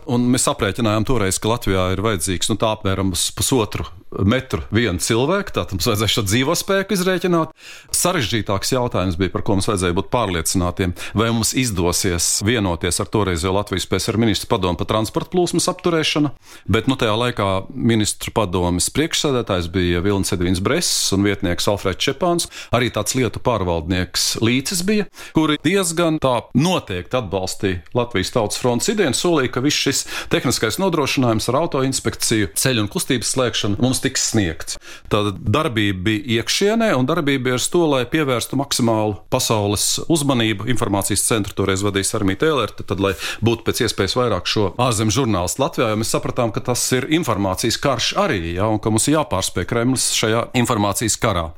Un 0.05 0.27
mēs 0.29 0.45
aprēķinājām 0.53 1.07
toreiz, 1.09 1.39
ka 1.41 1.49
Latvijā 1.49 1.87
ir 1.95 2.05
vajadzīgs 2.05 2.51
nu, 2.53 2.59
apmēram 2.69 3.15
pusotru 3.39 3.87
metru 4.23 4.63
vienu 4.75 5.03
cilvēku, 5.03 5.55
tātad 5.57 5.77
mums 5.77 5.89
vajadzēja 5.89 6.15
šo 6.15 6.25
dzīvo 6.29 6.55
spēku 6.59 6.97
izrēķināt. 6.97 7.55
Sarežģītāks 7.95 8.75
jautājums 8.75 9.19
bija, 9.21 9.33
par 9.35 9.45
ko 9.47 9.57
mums 9.57 9.69
vajadzēja 9.71 9.97
būt 9.99 10.11
pārliecinātiem, 10.13 10.95
vai 11.19 11.31
mums 11.35 11.55
izdosies 11.59 12.29
vienoties 12.47 13.01
ar 13.03 13.11
toreizējo 13.11 13.55
Latvijas 13.57 13.89
PSR 13.91 14.19
ministru 14.21 14.51
padomu 14.53 14.79
par 14.81 14.91
transporta 14.91 15.33
plūsmas 15.35 15.69
apturēšanu, 15.73 16.33
bet 16.71 16.91
nu, 16.91 16.99
tajā 17.01 17.15
laikā 17.19 17.49
ministru 17.75 18.35
padomes 18.35 18.91
priekšsēdētājs 18.95 19.71
bija 19.75 20.03
Vilnis 20.05 20.35
Edvins 20.37 20.63
Bress 20.65 21.13
un 21.17 21.27
vietnieks 21.27 21.69
Alfreds 21.71 22.03
Čepāns, 22.05 22.49
arī 22.75 22.91
tāds 22.95 23.17
lietu 23.19 23.43
pārvaldnieks 23.45 24.39
Līcis 24.45 24.85
bija, 24.87 25.09
kuri 25.37 25.59
diezgan 25.65 26.21
tā 26.23 26.37
noteikti 26.55 27.19
atbalstīja 27.19 27.83
Latvijas 27.97 28.33
tautas 28.35 28.61
fronts 28.61 28.91
ideju 28.93 29.13
un 29.13 29.19
solīja, 29.19 29.53
ka 29.55 29.63
viss 29.65 29.85
šis 29.87 30.05
tehniskais 30.33 30.79
nodrošinājums 30.83 31.49
ar 31.51 31.61
autoinspekciju, 31.63 32.51
ceļu 32.59 32.85
un 32.85 32.91
kustības 32.93 33.35
slēgšanu 33.35 33.81
mums 33.83 34.03
tiks 34.05 34.29
sniegts. 34.33 34.79
Tāda 35.13 35.33
darbība 35.35 36.05
bija 36.09 36.39
iekšienē, 36.39 36.91
un 36.99 37.09
darbība 37.09 37.49
bija 37.49 37.59
ar 37.59 37.67
to, 37.75 37.83
lai 37.91 38.03
pievērstu 38.11 38.59
maksimālu 38.61 39.19
pasaules 39.33 39.87
uzmanību. 40.13 40.69
Informācijas 40.75 41.25
centru 41.27 41.57
toreiz 41.59 41.85
vadīja 41.85 42.19
Armija 42.19 42.43
Tēlere, 42.45 42.77
tad, 42.85 43.01
lai 43.03 43.15
būtu 43.45 43.67
pēc 43.67 43.85
iespējas 43.87 44.17
vairāk 44.19 44.51
šo 44.51 44.71
ārzemju 44.81 45.19
žurnālistu 45.21 45.65
Latvijā, 45.65 45.91
jo 45.93 46.01
mēs 46.01 46.13
sapratām, 46.15 46.53
ka 46.55 46.63
tas 46.71 46.85
ir 46.97 47.09
informācijas 47.17 47.81
karš 47.83 48.13
arī, 48.21 48.41
ja, 48.59 48.69
un 48.71 48.81
ka 48.83 48.93
mums 48.93 49.09
ir 49.09 49.19
jāpārspēj 49.19 49.69
Kremlis 49.71 50.11
šajā 50.19 50.49
informācijas 50.61 51.19
karā. 51.21 51.49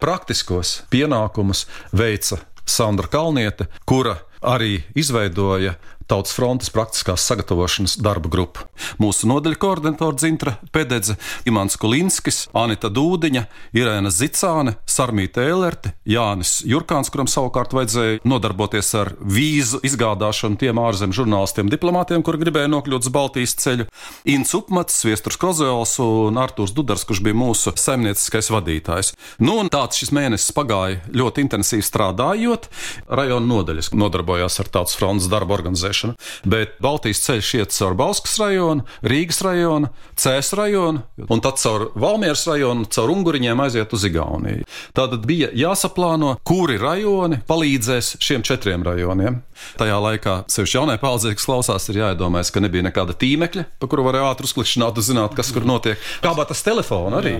Praktiskos 0.00 0.80
pienākumus 0.92 1.66
veica 1.92 2.40
Sandra 2.70 3.10
Kalniete, 3.10 3.68
kura 3.84 4.20
arī 4.40 4.80
izveidoja 4.96 5.74
Tautas 6.10 6.32
frontes 6.34 6.72
praktiskās 6.74 7.22
sagatavošanas 7.22 7.92
darba 8.02 8.26
grupa. 8.32 8.64
Mūsu 8.98 9.28
nodaļa 9.30 9.58
koordinatora 9.62 10.18
Zintra 10.18 10.56
Pededze, 10.74 11.14
Imants 11.46 11.76
Kulinskis, 11.78 12.48
Anita 12.56 12.88
Dūdiņa, 12.90 13.44
Irēna 13.78 14.10
Zicāne, 14.10 14.74
Sarmīta 14.90 15.44
Ēlerte, 15.46 15.92
Jānis 16.10 16.64
Jurkāns, 16.66 17.12
kuram 17.14 17.30
savukārt 17.30 17.76
vajadzēja 17.76 18.24
nodarboties 18.26 18.90
ar 18.98 19.12
vīzu 19.22 19.78
izgādāšanu 19.86 20.58
tiem 20.58 20.80
ārzemju 20.82 21.20
žurnālistiem, 21.20 21.70
diplomātiem, 21.70 22.24
kuri 22.26 22.42
gribēja 22.42 22.72
nokļūt 22.74 23.06
uz 23.06 23.14
Baltijas 23.14 23.54
ceļu, 23.62 23.86
Inns 24.34 24.56
Upmats, 24.58 24.98
Viesturs 25.06 25.38
Kozēls 25.38 25.94
un 26.02 26.42
Artūrs 26.42 26.74
Dudars, 26.74 27.06
kurš 27.06 27.22
bija 27.28 27.38
mūsu 27.38 27.70
saimnieciskais 27.78 28.50
vadītājs. 28.50 29.12
Nu, 29.38 29.60
tāds 29.70 30.02
šis 30.02 30.10
mēnesis 30.16 30.50
pagāja 30.58 31.04
ļoti 31.14 31.46
intensīvi 31.46 31.86
strādājot. 31.86 32.66
Rajona 33.06 33.46
nodaļas 33.54 33.94
nodarbojās 33.94 34.58
ar 34.58 34.74
tautas 34.74 34.98
frontes 34.98 35.30
darbu 35.30 35.54
organizēšanu 35.54 35.99
izmantošanu. 36.00 36.14
Bet 36.44 36.78
Baltijas 36.80 37.22
ceļš 37.24 37.52
iet 37.58 37.74
caur 37.74 37.94
Bauskas 37.94 38.38
rajonu, 38.40 38.84
Rīgas 39.02 39.42
rajonu, 39.44 39.90
Cēs 40.16 40.52
rajonu, 40.56 41.02
un 41.28 41.40
tad 41.40 41.58
caur 41.60 41.90
Valmieras 41.94 42.46
rajonu, 42.48 42.86
caur 42.90 43.10
Unguriņiem 43.10 43.60
aiziet 43.60 43.92
uz 43.92 44.04
Igauniju. 44.04 44.64
Tātad 44.96 45.26
bija 45.26 45.50
jāsaplāno, 45.54 46.36
kuri 46.44 46.78
rajoni 46.80 47.42
palīdzēs 47.48 48.16
šiem 48.20 48.44
četriem 48.46 48.84
rajoniem. 48.86 49.42
Tajā 49.76 49.96
laikā, 50.00 50.34
sevišķi 50.50 50.78
jaunai 50.78 50.96
paudzei, 51.00 51.34
kas 51.36 51.46
klausās, 51.48 51.88
ir 51.92 52.00
jāiedomājas, 52.00 52.52
ka 52.52 52.62
nebija 52.64 52.86
nekāda 52.86 53.12
tīmekļa, 53.20 53.66
pa 53.80 53.88
kuru 53.90 54.06
varēja 54.06 54.30
ātri 54.32 54.48
uzklikšķināt 54.48 55.00
un 55.00 55.06
zināt, 55.06 55.36
kas 55.36 55.52
kur 55.52 55.66
notiek. 55.68 56.00
Kā 56.24 56.32
bija 56.36 56.48
tas 56.48 56.64
telefons 56.64 57.18
arī. 57.20 57.34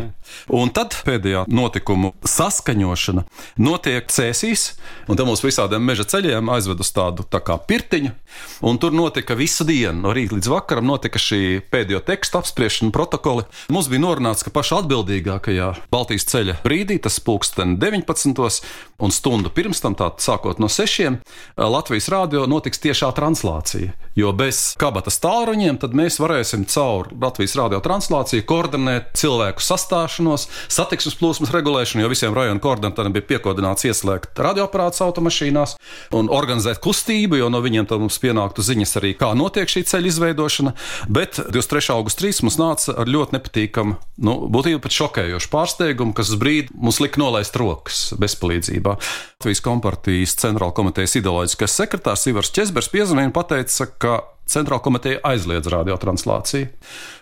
Un 0.52 0.72
tad 0.76 0.98
pēdējā 1.06 1.46
notikumu 1.48 2.12
saskaņošana 2.28 3.24
notiek 3.64 4.12
cēsīs, 4.12 4.70
un 5.08 5.20
tam 5.20 5.30
mums 5.30 5.44
visādiem 5.44 5.84
meža 5.84 6.06
ceļiem 6.12 6.52
aizved 6.52 6.84
uz 6.84 6.92
tādu 6.96 7.24
tā 7.24 7.40
kā 7.44 7.56
pirtiņu. 7.70 8.12
Un 8.60 8.78
tur 8.78 8.92
notika 8.92 9.34
visu 9.38 9.64
dienu, 9.64 10.02
no 10.04 10.14
rīta 10.16 10.36
līdz 10.36 10.50
vakaram, 10.52 10.88
notika 10.90 11.20
šī 11.20 11.60
pēdējo 11.72 12.02
tekstu 12.06 12.40
apspriešana, 12.40 12.92
protokoli. 12.94 13.46
Mums 13.72 13.88
bija 13.92 14.04
norunāts, 14.04 14.44
ka 14.44 14.52
pašā 14.54 14.82
atbildīgākajā 14.84 15.70
Baltijas 15.92 16.28
ceļa 16.30 16.58
brīdī, 16.64 16.98
tas 17.02 17.20
pulksten 17.24 17.78
19. 17.80 18.60
un 19.00 19.14
stundu 19.14 19.52
pirms 19.54 19.80
tam, 19.80 19.96
tātad 19.98 20.24
sākot 20.24 20.60
no 20.60 20.68
6. 20.68 21.20
Latvijas 21.56 22.10
rādio 22.12 22.46
notiks 22.50 22.82
tiešā 22.82 23.12
translācija. 23.16 23.94
Jo 24.18 24.32
bez 24.36 24.74
kabatas 24.80 25.20
tālruņiem 25.22 25.78
tad 25.80 25.94
mēs 25.96 26.18
varēsim 26.20 26.66
caur 26.68 27.08
Latvijas 27.14 27.54
rādio 27.56 27.78
translāciju 27.84 28.44
koordinēt 28.48 29.14
cilvēku 29.16 29.62
sastāšanos, 29.64 30.48
satiksmes 30.68 31.16
plūsmas 31.20 31.52
regulēšanu, 31.54 32.02
jo 32.04 32.10
visiem 32.12 32.36
rajonu 32.36 32.62
koordinatoriem 32.64 33.14
bija 33.14 33.28
piekodināts 33.34 33.86
ieslēgt 33.88 34.40
radioaparātus 34.42 35.04
automašīnās 35.06 35.76
un 36.16 36.30
organizēt 36.32 36.82
kustību, 36.82 37.38
jo 37.40 37.48
no 37.52 37.62
viņiem 37.64 37.88
tad 37.90 38.02
mums 38.02 38.18
pienāktu 38.40 38.64
ziņas 38.64 38.96
arī, 39.00 39.12
kā 39.18 39.32
notiek 39.36 39.68
šī 39.68 39.84
ceļa 39.88 40.10
izveidošana. 40.10 40.72
Bet 41.08 41.38
23. 41.40 41.92
augustrīs 41.94 42.42
mums 42.42 42.58
nāca 42.60 42.94
ar 42.96 43.10
ļoti 43.10 43.36
nepatīkamu, 43.36 43.96
nu, 44.24 44.36
būtībā 44.48 44.80
pat 44.80 44.96
šokējošu 44.96 45.52
pārsteigumu, 45.52 46.14
kas 46.16 46.32
uz 46.32 46.40
brīdi 46.40 46.72
mums 46.74 47.00
lika 47.00 47.20
nolaist 47.20 47.56
rokas 47.60 48.10
bezpalīdzībā. 48.20 48.96
Latvijas 49.40 49.64
kompartijas 49.64 50.36
centrāla 50.40 50.74
komitejas 50.76 51.18
ideoloģiskais 51.20 51.78
sekretārs 51.82 52.28
Ivars 52.30 52.52
Česbers 52.56 52.90
piezvanīja 52.92 53.30
un 53.30 53.36
pateica, 53.36 53.88
ka 54.00 54.20
centrāla 54.50 54.82
komiteja 54.82 55.20
aizliedz 55.30 55.70
radiotranslāciju. 55.70 56.68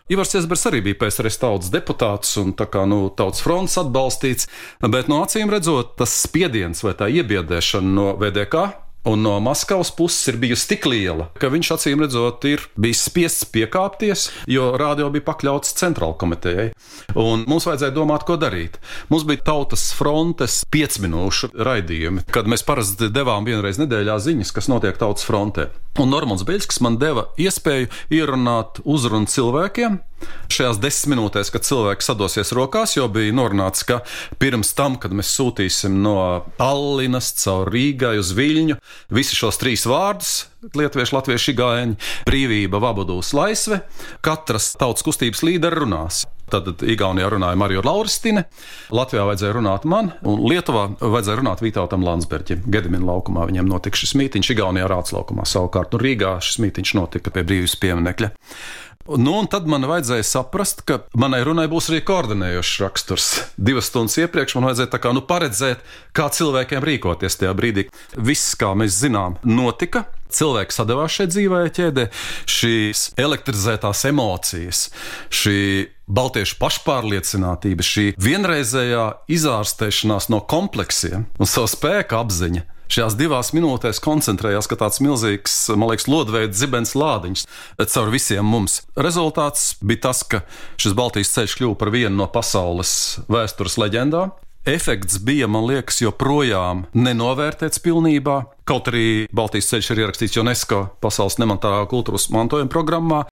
Ivars 0.08 0.32
Česbers 0.32 0.64
arī 0.70 0.80
bija 0.86 0.96
PSRS 1.02 1.42
tautas 1.42 1.72
deputāts 1.74 2.38
un 2.40 2.54
tā 2.56 2.64
kā 2.72 2.86
nu, 2.88 3.10
tautas 3.12 3.42
fronts 3.44 3.76
atbalstīts, 3.80 4.48
bet 4.80 5.10
no 5.12 5.20
acīm 5.26 5.52
redzot, 5.52 5.98
tas 6.00 6.14
spiediens 6.24 6.80
vai 6.86 6.94
tā 6.96 7.10
iebiedēšana 7.12 7.96
no 7.98 8.14
VDK 8.16 8.87
Un 9.06 9.22
no 9.22 9.38
Maskavas 9.40 9.90
puses 9.94 10.26
ir 10.28 10.36
bijusi 10.42 10.66
tik 10.72 10.86
liela, 10.90 11.28
ka 11.38 11.48
viņš 11.52 11.70
acīm 11.76 12.02
redzot, 12.02 12.42
ir 12.50 12.64
bijis 12.76 13.04
spiests 13.06 13.46
piekāpties, 13.54 14.26
jo 14.50 14.72
rādio 14.80 15.06
bija 15.14 15.24
pakļauts 15.28 15.76
centrāla 15.78 16.16
komitejai. 16.18 16.66
Un 17.14 17.46
mums 17.48 17.68
vajadzēja 17.68 17.94
domāt, 17.94 18.26
ko 18.28 18.36
darīt. 18.40 18.80
Mums 19.08 19.24
bija 19.28 19.46
tautas 19.46 19.86
frontes 19.96 20.60
piecminūšu 20.74 21.54
raidījumi, 21.54 22.26
kad 22.34 22.50
mēs 22.50 22.66
parasti 22.66 23.08
devām 23.14 23.46
vienreiz 23.48 23.80
nedēļā 23.80 24.18
ziņas, 24.26 24.52
kas 24.56 24.68
notiek 24.72 24.98
tautas 25.00 25.24
frontē. 25.28 25.70
Un 25.98 26.12
Normons 26.12 26.44
Beļskis 26.46 26.82
man 26.84 26.98
deva 27.00 27.30
iespēju 27.40 27.88
ierunāt 28.14 28.82
uzrunu 28.84 29.30
cilvēkiem. 29.30 30.02
Šajās 30.48 30.78
desmit 30.80 31.12
minūtēs, 31.12 31.50
kad 31.52 31.66
cilvēki 31.66 32.04
sadosies 32.06 32.54
rokās, 32.56 32.94
jau 32.96 33.06
bija 33.12 33.34
norunāts, 33.36 33.84
ka 33.86 34.00
pirms 34.40 34.72
tam, 34.76 34.96
kad 35.00 35.12
mēs 35.16 35.30
sūtīsim 35.36 36.00
no 36.04 36.16
Tallinas 36.58 37.30
caur 37.42 37.68
Rīgai 37.72 38.16
uz 38.20 38.32
Viļņu, 38.36 38.78
visi 39.14 39.36
šos 39.38 39.60
trīs 39.60 39.84
vārdus- 39.88 40.48
lietuviešu, 40.80 41.14
latviešu, 41.18 41.54
gājiņu, 41.58 41.96
brīvība, 42.26 42.80
vabudūs, 42.80 43.34
laisve- 43.36 43.82
katras 44.26 44.74
tautas 44.74 45.04
kustības 45.04 45.44
līderi 45.44 45.84
runās. 45.84 46.26
Tad 46.48 46.80
Igaunijā 46.80 47.28
runāja 47.28 47.56
Marija 47.60 47.82
Lauristine, 47.84 48.44
Latvijā 48.90 49.26
vajadzēja 49.28 49.52
runāt 49.58 49.84
man, 49.84 50.12
un 50.24 50.40
Lietuvā 50.48 50.96
vajadzēja 50.96 51.42
runāt 51.42 51.60
Vītautam 51.60 52.04
Landsbergam. 52.04 52.62
Gedimina 52.64 53.04
laukumā 53.04 53.44
viņiem 53.50 53.68
notika 53.68 54.00
šis 54.00 54.14
mītīņš, 54.16 54.54
Igaunijā 54.56 54.88
Rāts 54.88 55.12
laukumā 55.12 55.44
savukārt, 55.44 55.92
un 55.92 56.00
Rīgā 56.00 56.38
šis 56.40 56.60
mītīņš 56.64 56.94
notika 56.94 57.30
pie 57.30 57.44
brīvības 57.44 57.76
pieminekļa. 57.82 58.30
Nu, 59.16 59.38
un 59.40 59.46
tad 59.48 59.64
man 59.70 59.86
vajadzēja 59.88 60.24
saprast, 60.26 60.82
ka 60.84 60.98
manai 61.16 61.40
runai 61.46 61.64
būs 61.70 61.86
arī 61.88 62.02
koordinējošs 62.04 62.72
raksturs. 62.82 63.28
Divas 63.56 63.88
stundas 63.88 64.18
iepriekš 64.20 64.58
man 64.58 64.68
vajadzēja 64.68 65.00
kā, 65.00 65.12
nu, 65.16 65.22
paredzēt, 65.24 65.80
kā 66.12 66.26
cilvēkiem 66.36 66.84
rīkoties 66.84 67.40
tajā 67.40 67.54
brīdī. 67.56 67.86
Viss, 68.20 68.52
kā 68.60 68.74
mēs 68.76 69.00
zinām, 69.00 69.38
notika. 69.48 70.04
Cilvēki 70.28 70.76
sadavās 70.76 71.14
šajā 71.16 71.32
dzīvē 71.32 71.62
ķēdē, 71.72 72.04
šīs 72.52 73.06
elektrizētās 73.16 74.04
emocijas, 74.10 74.82
šī 75.32 75.58
baltiešu 76.04 76.58
pašpārliecinātība, 76.60 77.86
šī 77.88 78.10
vienreizējā 78.20 79.06
izārstēšanās 79.32 80.28
no 80.28 80.42
kompleksiem 80.44 81.24
un 81.40 81.48
savu 81.48 81.72
spēku 81.72 82.20
apziņa 82.20 82.68
šajās 82.92 83.16
divās 83.18 83.52
minūtēs 83.56 84.00
koncentrējās, 84.04 84.68
ka 84.70 84.78
tāds 84.80 85.02
milzīgs, 85.04 85.56
man 85.76 85.92
liekas, 85.92 86.08
lodveids 86.10 86.58
zibens 86.58 86.94
lādiņš 86.98 87.44
caur 87.92 88.12
visiem 88.12 88.48
mums. 88.48 88.82
Rezultāts 88.98 89.74
bija 89.84 90.08
tas, 90.08 90.24
ka 90.24 90.42
šis 90.80 90.96
Baltijas 90.98 91.32
ceļš 91.36 91.58
kļuva 91.60 91.78
par 91.80 91.92
vienu 91.94 92.16
no 92.16 92.28
pasaules 92.32 92.92
vēstures 93.30 93.78
leģendām. 93.80 94.34
Efekts 94.66 95.18
bija, 95.24 95.46
man 95.48 95.64
liekas, 95.68 96.02
joprojām 96.02 96.84
nenovērtēts 96.96 97.80
pilnībā. 97.84 98.40
Kaut 98.68 98.90
arī 98.90 99.28
Baltijas 99.32 99.70
ceļš 99.70 99.92
ir 99.94 100.02
ierakstīts 100.04 100.40
UNESCO 100.42 100.82
pasaules 101.00 101.38
nemantālā 101.40 101.86
kultūras 101.88 102.28
mantojuma 102.34 102.68
programmā. 102.72 103.22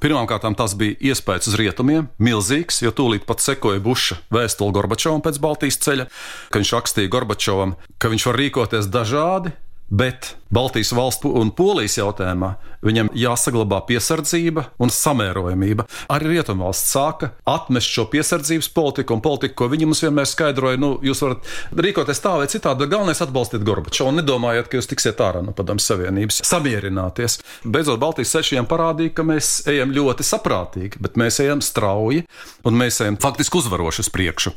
Pirmkārt, 0.00 0.44
tas 0.58 0.74
bija 0.76 0.98
iespējas 1.10 1.48
uz 1.48 1.56
rietumiem, 1.56 2.10
milzīgs, 2.20 2.82
jo 2.84 2.92
tūlīt 2.92 3.24
pat 3.26 3.40
sekoja 3.40 3.80
Buša 3.80 4.20
vēstule 4.34 4.74
Gorbačovam 4.76 5.24
pēc 5.24 5.40
Baltijas 5.40 5.80
ceļa, 5.80 6.06
ka 6.52 6.60
viņš 6.60 6.72
rakstīja 6.76 7.12
Gorbačovam, 7.14 7.78
ka 7.96 8.12
viņš 8.12 8.26
var 8.28 8.38
rīkoties 8.42 8.90
dažādi, 8.92 9.54
Bet 9.88 10.36
Baltijas 10.50 10.90
valstu 10.92 11.30
un 11.38 11.52
Polijas 11.54 11.94
jautājumā 11.98 12.48
viņam 12.86 13.10
jāsaglabā 13.14 13.78
piesardzība 13.86 14.64
un 14.82 14.90
samērojamība. 14.90 15.86
Arī 16.10 16.32
Rietumvalsts 16.32 16.90
sāka 16.90 17.28
atmest 17.46 17.92
šo 17.94 18.08
piesardzības 18.10 18.68
politiku 18.74 19.14
un 19.14 19.22
politiku, 19.22 19.54
ko 19.62 19.68
viņi 19.70 19.86
mums 19.86 20.02
vienmēr 20.02 20.26
skaidroja. 20.26 20.80
Nu, 20.82 20.96
jūs 21.06 21.22
varat 21.22 21.46
rīkoties 21.78 22.22
tā 22.24 22.34
vai 22.40 22.50
citādi, 22.50 22.82
bet 22.82 22.94
galvenais 22.96 23.22
atbalstīt 23.22 23.66
Gorbačovu 23.66 24.10
un 24.10 24.20
nedomājiet, 24.22 24.66
ka 24.70 24.80
jūs 24.80 24.90
tiksiet 24.90 25.22
ārā 25.22 25.44
no 25.46 25.54
Padomju 25.54 25.86
Savienības. 25.86 26.42
Samierināties. 26.50 27.40
Beidzot, 27.62 28.02
Baltijas 28.02 28.34
sešiem 28.34 28.66
parādīja, 28.70 29.14
ka 29.14 29.26
mēs 29.26 29.60
ejam 29.70 29.94
ļoti 29.94 30.26
saprātīgi, 30.26 31.02
bet 31.02 31.18
mēs 31.20 31.38
ejam 31.46 31.62
strauji 31.62 32.26
un 32.66 32.78
mēs 32.82 33.02
ejam 33.06 33.22
faktiski 33.22 33.62
uzvaroši 33.62 34.06
uz 34.06 34.14
priekšu. 34.18 34.56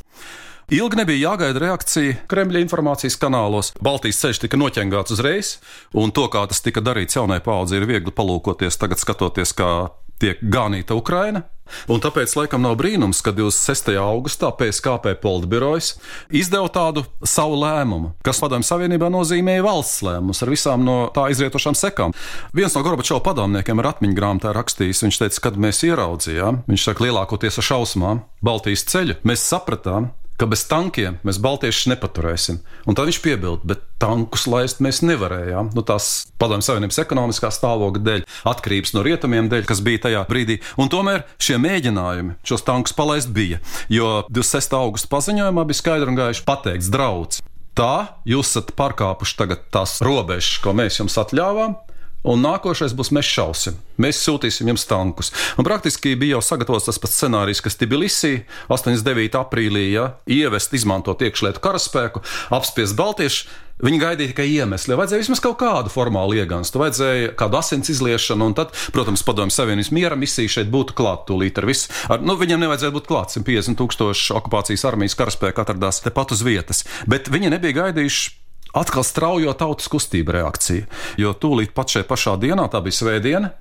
Ilgi 0.69 0.99
nebija 0.99 1.31
jāgaida 1.31 1.63
reakcija 1.63 2.17
Kremļa 2.29 2.59
informācijas 2.61 3.15
kanālos. 3.17 3.71
Baltijas 3.81 4.19
ceļš 4.21 4.43
tika 4.43 4.57
noķengāts 4.61 5.15
uzreiz, 5.15 5.55
un 5.97 6.13
to, 6.13 6.27
kā 6.29 6.43
tas 6.45 6.61
tika 6.61 6.83
darīts 6.85 7.17
jaunai 7.17 7.39
paudzei, 7.41 7.79
ir 7.79 7.87
viegli 7.89 8.13
palūkoties 8.13 8.77
tagad, 8.77 9.01
skatoties, 9.01 9.55
kā 9.57 9.89
tiek 10.21 10.37
ganīta 10.45 10.93
Ukraina. 10.93 11.41
Un 11.89 12.03
tāpēc 12.03 12.35
laikam 12.37 12.61
nav 12.61 12.75
brīnums, 12.77 13.23
ka 13.25 13.33
26. 13.33 13.95
augustā 13.97 14.51
PSKP 14.59 15.15
Politbirojas 15.23 15.95
izdeva 16.29 16.69
tādu 16.69 17.05
savu 17.25 17.57
lēmumu, 17.63 18.13
kas 18.25 18.41
Padomju 18.43 18.69
Savienībā 18.69 19.09
nozīmēja 19.09 19.65
valsts 19.65 20.05
lēmumus 20.05 20.45
ar 20.45 20.53
visām 20.53 20.85
no 20.85 20.99
tā 21.17 21.31
izrietošām 21.33 21.77
sekām. 21.77 22.13
Viens 22.53 22.77
no 22.77 22.85
Gorbačova 22.85 23.25
padomniekiem 23.25 23.81
ir 23.81 23.89
atmiņu 23.89 24.21
grāmatā 24.21 24.53
rakstījis, 24.53 25.01
viņš 25.07 25.21
teica, 25.25 25.45
kad 25.49 25.61
mēs 25.65 25.81
ieraudzījām, 25.89 26.63
viņš 26.69 26.89
saka, 26.91 27.09
lielākoties 27.09 27.61
ar 27.61 27.69
šausmām, 27.73 28.25
Baltijas 28.45 28.85
ceļu, 28.89 29.21
mēs 29.29 29.49
sapratām, 29.49 30.11
ka 30.39 30.47
bez 30.49 30.63
tankiem 30.69 31.19
mēs 31.27 31.39
baltiešus 31.43 31.89
nepaturēsim. 31.91 32.61
Un 32.87 32.97
tad 32.97 33.09
viņš 33.09 33.19
piebilda, 33.23 33.67
bet 33.67 33.83
tankus 33.99 34.45
laist 34.49 34.79
mēs 34.83 35.01
nevarējām. 35.03 35.73
Nu, 35.75 35.83
tās 35.85 36.29
padomju 36.39 36.65
savienības 36.65 37.01
ekonomiskā 37.03 37.51
stāvokļa 37.53 38.03
dēļ, 38.05 38.25
atkarības 38.53 38.95
no 38.95 39.03
rietumiem 39.05 39.51
dēļ, 39.51 39.67
kas 39.69 39.83
bija 39.85 40.05
tajā 40.07 40.23
brīdī. 40.29 40.59
Un 40.79 40.91
tomēr 40.91 41.25
šie 41.41 41.59
mēģinājumi 41.61 42.39
šos 42.47 42.65
tankus 42.67 42.95
palaist 42.95 43.33
bija. 43.35 43.59
Jo 43.91 44.23
26. 44.31 44.77
augusta 44.79 45.11
paziņojumā 45.11 45.67
bija 45.67 45.81
skaidri 45.81 46.13
un 46.13 46.19
gaiši 46.19 46.47
pateikts 46.47 46.91
draudz. 46.93 47.43
Tā 47.79 48.19
jūs 48.27 48.49
esat 48.49 48.73
pārkāpuši 48.79 49.37
tagad 49.39 49.67
tās 49.71 49.99
robežas, 50.03 50.57
ko 50.63 50.73
mēs 50.75 50.99
jums 50.99 51.15
atļāvām, 51.21 51.77
Un 52.27 52.41
nākošais 52.43 52.91
būs 52.99 53.13
mēs 53.15 53.29
šausim. 53.31 53.77
Mēs 54.01 54.19
sūtīsim 54.25 54.67
jums 54.67 54.83
tankus. 54.89 55.31
Un 55.55 55.67
praktiski 55.67 56.17
bija 56.19 56.35
jau 56.35 56.43
sagatavots 56.43 56.89
tas 56.89 56.99
pats 56.99 57.15
scenārijs, 57.15 57.61
kas 57.63 57.79
Tbilisī 57.79 58.41
89. 58.67 59.39
aprīlī 59.39 59.85
ja, 59.93 60.11
ievest, 60.27 60.75
izmantot 60.75 61.23
iekšlietu 61.23 61.63
karaspēku, 61.63 62.23
apspiest 62.55 62.99
Baltiešu. 62.99 63.47
Viņi 63.79 63.95
gaidīja 64.01 64.33
tikai 64.33 64.49
iemeslu, 64.51 64.97
vajadzēja 64.99 65.21
vismaz 65.21 65.39
kaut 65.39 65.55
kādu 65.61 65.91
formālu 65.93 66.35
iegānstu, 66.35 66.81
vajadzēja 66.81 67.29
kādu 67.39 67.55
asins 67.61 67.87
izliešanu, 67.93 68.49
un 68.49 68.55
tad, 68.57 68.73
protams, 68.91 69.23
padomju 69.23 69.55
Savienības 69.55 69.93
miera 69.95 70.17
misija 70.19 70.51
šeit 70.51 70.67
būtu 70.73 70.97
klāta 70.97 71.29
tūlīt 71.29 71.61
ar 71.61 71.69
visu. 71.69 71.87
Ar, 72.11 72.19
nu, 72.19 72.35
viņiem 72.35 72.59
nevajadzēja 72.59 72.97
būt 72.97 73.07
klāt 73.07 73.31
150 73.37 73.79
tūkstoši 73.79 74.35
okupācijas 74.35 74.83
armijas 74.91 75.15
karaspēka 75.15 75.63
atradās 75.63 76.03
tepat 76.03 76.35
uz 76.35 76.43
vietas, 76.43 76.83
bet 77.07 77.31
viņi 77.31 77.55
nebija 77.55 77.79
gaidījuši 77.85 78.35
atkal 78.77 79.05
straujo 79.07 79.53
tautas 79.57 79.89
kustību 79.91 80.35
reakcija. 80.39 80.89
Jo 81.21 81.33
tūlīt 81.33 81.73
pat 81.77 81.95
šajā 81.95 82.07
pašā 82.09 82.35
dienā, 82.41 82.69
tā 82.71 82.83
bija 82.85 82.99
svētdiena, 83.01 83.53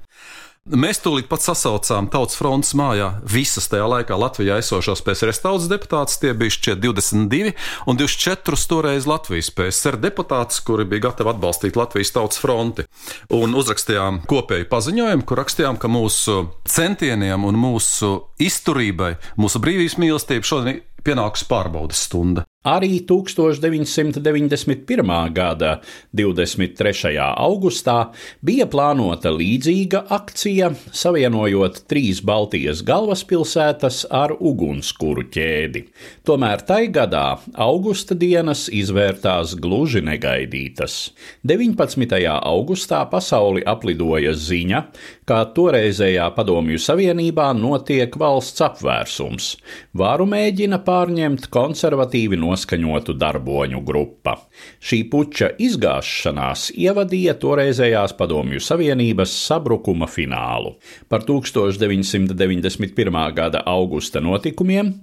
Mēs 0.69 0.99
tūlīt 1.01 1.31
pat 1.31 1.41
sasaucām 1.41 2.11
Tautas 2.13 2.37
fronts 2.37 2.75
mājā 2.77 3.07
visas 3.25 3.71
tajā 3.73 3.87
laikā 3.89 4.17
Latvijā 4.21 4.59
esošos 4.61 5.01
PSRS 5.07 5.41
tautas 5.41 5.69
deputātus. 5.71 6.19
Tie 6.21 6.35
bija 6.37 6.53
šķiet 6.53 6.83
22 6.83 7.55
un 7.89 7.97
24 7.97 8.69
toreiz 8.69 9.07
Latvijas 9.09 9.49
PSR 9.57 9.97
deputātus, 10.03 10.61
kuri 10.67 10.85
bija 10.85 11.07
gatavi 11.07 11.33
atbalstīt 11.33 11.79
Latvijas 11.79 12.13
tautas 12.13 12.43
fronti. 12.43 12.85
Un 13.33 13.57
uzrakstījām 13.57 14.21
kopēju 14.29 14.69
paziņojumu, 14.69 15.25
kur 15.25 15.41
rakstījām, 15.41 15.81
ka 15.81 15.89
mūsu 15.89 16.37
centieniem 16.69 17.49
un 17.49 17.57
mūsu 17.57 18.13
izturībai, 18.37 19.15
mūsu 19.41 19.65
brīvības 19.65 19.97
mīlestībai 20.05 20.53
šodien 20.53 20.83
pienāks 21.01 21.49
pārbaudas 21.49 22.05
stunda. 22.11 22.45
Arī 22.69 23.01
1991. 23.01 25.33
gada 25.33 25.81
23. 26.13 27.17
augustā 27.17 28.13
bija 28.45 28.69
plānota 28.69 29.33
līdzīga 29.33 30.05
akcija, 30.13 30.75
savienojot 30.93 31.89
trīs 31.89 32.21
Baltijas 32.21 32.85
galvaspilsētas 32.85 34.05
ar 34.13 34.37
ugunskura 34.37 35.25
ķēdi. 35.33 35.89
Tomēr 36.29 36.61
tai 36.69 36.93
gadā 36.93 37.41
augusta 37.57 38.13
dienas 38.19 38.67
izvērtās 38.69 39.57
gluži 39.57 40.05
negaidītas. 40.05 41.17
19. 41.49 42.05
augustā 42.37 43.01
pasauli 43.09 43.65
aplidoja 43.65 44.37
ziņa, 44.37 44.85
ka 45.29 45.45
toreizējā 45.55 46.27
Padomju 46.35 46.81
Savienībā 46.83 47.53
notiek 47.55 48.19
valsts 48.19 48.65
apvērsums. 48.67 49.53
Varu 49.99 50.27
mēģina 50.27 50.81
pārņemt 50.87 51.47
konservatīvi 51.55 52.41
no 52.41 52.49
noskaņotu 52.49 53.15
darboņu 53.19 53.83
grupa. 53.87 54.37
Šī 54.81 55.03
puča 55.11 55.51
izgāšanās 55.61 56.71
ievadīja 56.75 57.35
toreizējās 57.41 58.15
Padomju 58.19 58.61
Savienības 58.63 59.35
sabrukuma 59.47 60.09
finālu. 60.11 60.77
Par 61.09 61.25
1991. 61.29 63.35
gada 63.35 63.63
augusta 63.67 64.21
notikumiem 64.25 64.95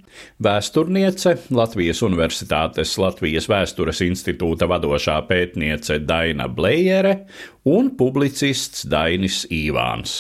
vēsturniece 0.44 1.38
Latvijas 1.56 2.02
Universitātes 2.06 2.96
Latvijas 3.02 3.50
Vēstures 3.52 4.02
institūta 4.06 4.70
vadošā 4.72 5.20
pētniece 5.30 6.00
Daina 6.06 6.48
Blējere 6.48 7.20
un 7.66 7.92
publicists 7.98 8.86
Dainis 8.90 9.46
Īvāns. 9.54 10.15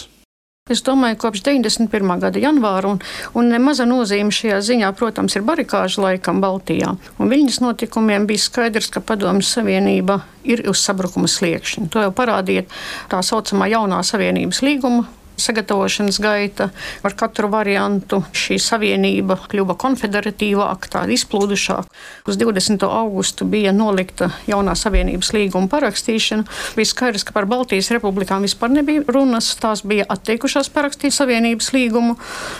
Es 0.65 0.79
domāju, 0.81 1.19
kopš 1.21 1.43
91. 1.45 2.11
gada 2.17 2.41
janvāra, 2.41 2.89
un, 2.89 3.01
un 3.37 3.51
nemaza 3.53 3.85
nozīme 3.85 4.33
šajā 4.33 4.55
ziņā, 4.65 4.87
protams, 4.97 5.35
ir 5.37 5.43
barikāžu 5.45 6.01
laikam 6.01 6.39
Baltijā. 6.41 6.95
Un 7.21 7.29
viņas 7.29 7.59
notikumiem 7.61 8.25
bija 8.25 8.41
skaidrs, 8.41 8.87
ka 8.89 9.03
Padomju 9.05 9.45
Savienība 9.45 10.15
ir 10.41 10.63
uz 10.65 10.81
sabrukuma 10.81 11.29
sliekšņa. 11.29 11.85
To 11.93 12.07
jau 12.07 12.15
parādīja 12.17 12.65
tā 13.13 13.19
saucamā 13.21 13.69
jaunā 13.75 14.01
Savienības 14.09 14.63
līguma 14.65 15.05
sagatavošanas 15.37 16.19
gaita. 16.19 16.69
Ar 17.03 17.15
katru 17.17 17.49
variantu 17.51 18.21
šī 18.35 18.57
savienība 18.61 19.37
kļuva 19.49 19.75
konfederatīvāka, 19.79 20.91
tāda 20.95 21.15
izplūdušāka. 21.15 21.89
Uz 22.29 22.39
20. 22.39 22.85
augustu 22.87 23.47
bija 23.49 23.73
nolikta 23.75 24.31
jaunā 24.49 24.75
savienības 24.79 25.31
līguma 25.35 25.69
parakstīšana. 25.71 26.45
Bija 26.77 26.91
skaidrs, 26.91 27.25
ka 27.27 27.35
par 27.35 27.47
Baltijas 27.49 27.91
republikām 27.93 28.45
vispār 28.47 28.73
nebija 28.73 29.05
runas. 29.07 29.51
Tās 29.61 29.83
bija 29.87 30.07
atteikušās 30.09 30.71
parakstīt 30.73 31.15
savienības 31.15 31.71
līgumu. 31.75 32.17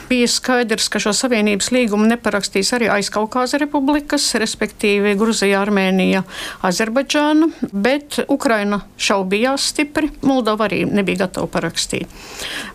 Bija 0.10 0.30
skaidrs, 0.32 0.90
ka 0.92 1.02
šo 1.04 1.16
savienības 1.16 1.72
līgumu 1.76 2.08
neparakstīs 2.12 2.74
arī 2.78 2.90
aizkaukāza 2.98 3.60
republikas, 3.62 4.28
respektīvi 4.42 5.16
Gruzija, 5.20 5.64
Armēnija, 5.66 6.26
Azerbaidžāna, 6.66 7.50
bet 7.72 8.22
Ukraina 8.28 8.84
šaubījās 8.98 9.72
stipri. 9.72 10.12
Moldova 10.26 10.68
arī 10.70 10.84
nebija 10.90 11.26
gatava 11.26 11.50
parakstīt 11.52 12.10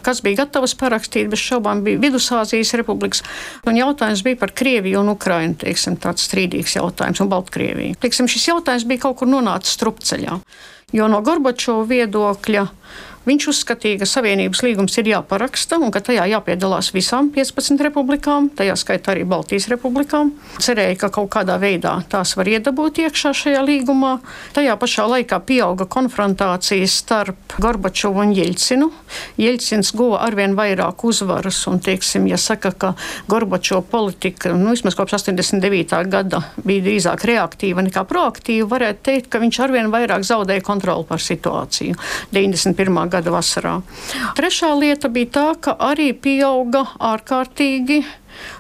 kas 0.07 0.23
bija 0.25 0.43
gatavs 0.45 0.77
parakstīt, 0.81 1.31
bez 1.33 1.43
šaubām 1.43 1.85
bija 1.87 2.01
Vidusāzijas 2.03 2.75
republikas. 2.81 3.25
Un 3.69 3.79
jautājums 3.79 4.25
bija 4.27 4.41
par 4.41 4.55
Krieviju 4.57 5.03
un 5.03 5.13
Ukrainu, 5.15 5.59
teiksim, 5.61 5.99
tāds 6.01 6.27
strīdīgs 6.29 6.79
jautājums, 6.79 7.23
un 7.23 7.31
Baltkrieviju. 7.33 7.99
Teiksim, 8.03 8.31
šis 8.31 8.51
jautājums 8.53 8.89
bija 8.89 9.07
kaut 9.07 9.21
kur 9.21 9.31
nonācis 9.31 9.77
strupceļā. 9.79 10.41
Jo 10.97 11.07
no 11.07 11.21
Gorbačova 11.23 11.85
viedokļa 11.87 12.67
Viņš 13.29 13.47
uzskatīja, 13.53 13.99
ka 14.01 14.07
Savienības 14.09 14.63
līgums 14.65 14.95
ir 14.97 15.11
jāparaksta 15.11 15.77
un 15.77 15.91
ka 15.93 16.01
tajā 16.01 16.25
jāpiedalās 16.31 16.89
visām 16.95 17.27
15 17.35 17.83
republikām, 17.85 18.47
tajā 18.57 18.73
skaitā 18.81 19.13
arī 19.13 19.27
Baltijas 19.29 19.67
republikām. 19.69 20.31
Cerēja, 20.57 20.97
ka 21.03 21.11
kaut 21.13 21.29
kādā 21.35 21.59
veidā 21.61 21.99
tās 22.09 22.33
var 22.39 22.49
iedabūt 22.49 23.03
iekšā 23.05 23.35
šajā 23.37 23.61
līgumā. 23.67 24.15
Tajā 24.57 24.77
pašā 24.81 25.05
laikā 25.13 25.37
pieauga 25.45 25.85
konfrontācijas 25.85 26.95
starp 27.03 27.59
Gorbačovu 27.61 28.23
un 28.25 28.33
Jeļcinu. 28.39 28.89
Jeļcins 29.41 29.93
guva 30.01 30.23
arvien 30.25 30.57
vairāk 30.57 31.05
uzvaras 31.05 31.61
un, 31.69 31.77
teiksim, 31.85 32.25
ja 32.33 32.41
saka, 32.41 32.73
ka 32.73 32.95
Gorbačova 33.29 33.85
politika, 33.85 34.55
nu, 34.57 34.73
vismaz 34.73 34.97
kopš 34.97 35.19
89. 35.19 35.93
gada 36.09 36.41
bija 36.65 36.87
drīzāk 36.89 37.29
reaktīva 37.29 37.85
nekā 37.85 38.07
proaktīva, 38.09 38.71
varētu 38.73 39.07
teikt, 39.11 39.29
ka 39.29 39.45
viņš 39.45 39.61
arvien 39.69 39.93
vairāk 39.93 40.25
zaudēja 40.25 40.65
kontroli 40.65 41.05
pār 41.13 41.21
situāciju. 41.29 42.01
91 42.33 43.10
gada 43.11 43.35
vasarā. 43.35 43.75
Trešā 44.39 44.73
lieta 44.79 45.11
bija 45.13 45.33
tā, 45.37 45.47
ka 45.61 45.77
arī 45.91 46.11
pieauga 46.15 46.87
ārkārtīgi 47.11 48.03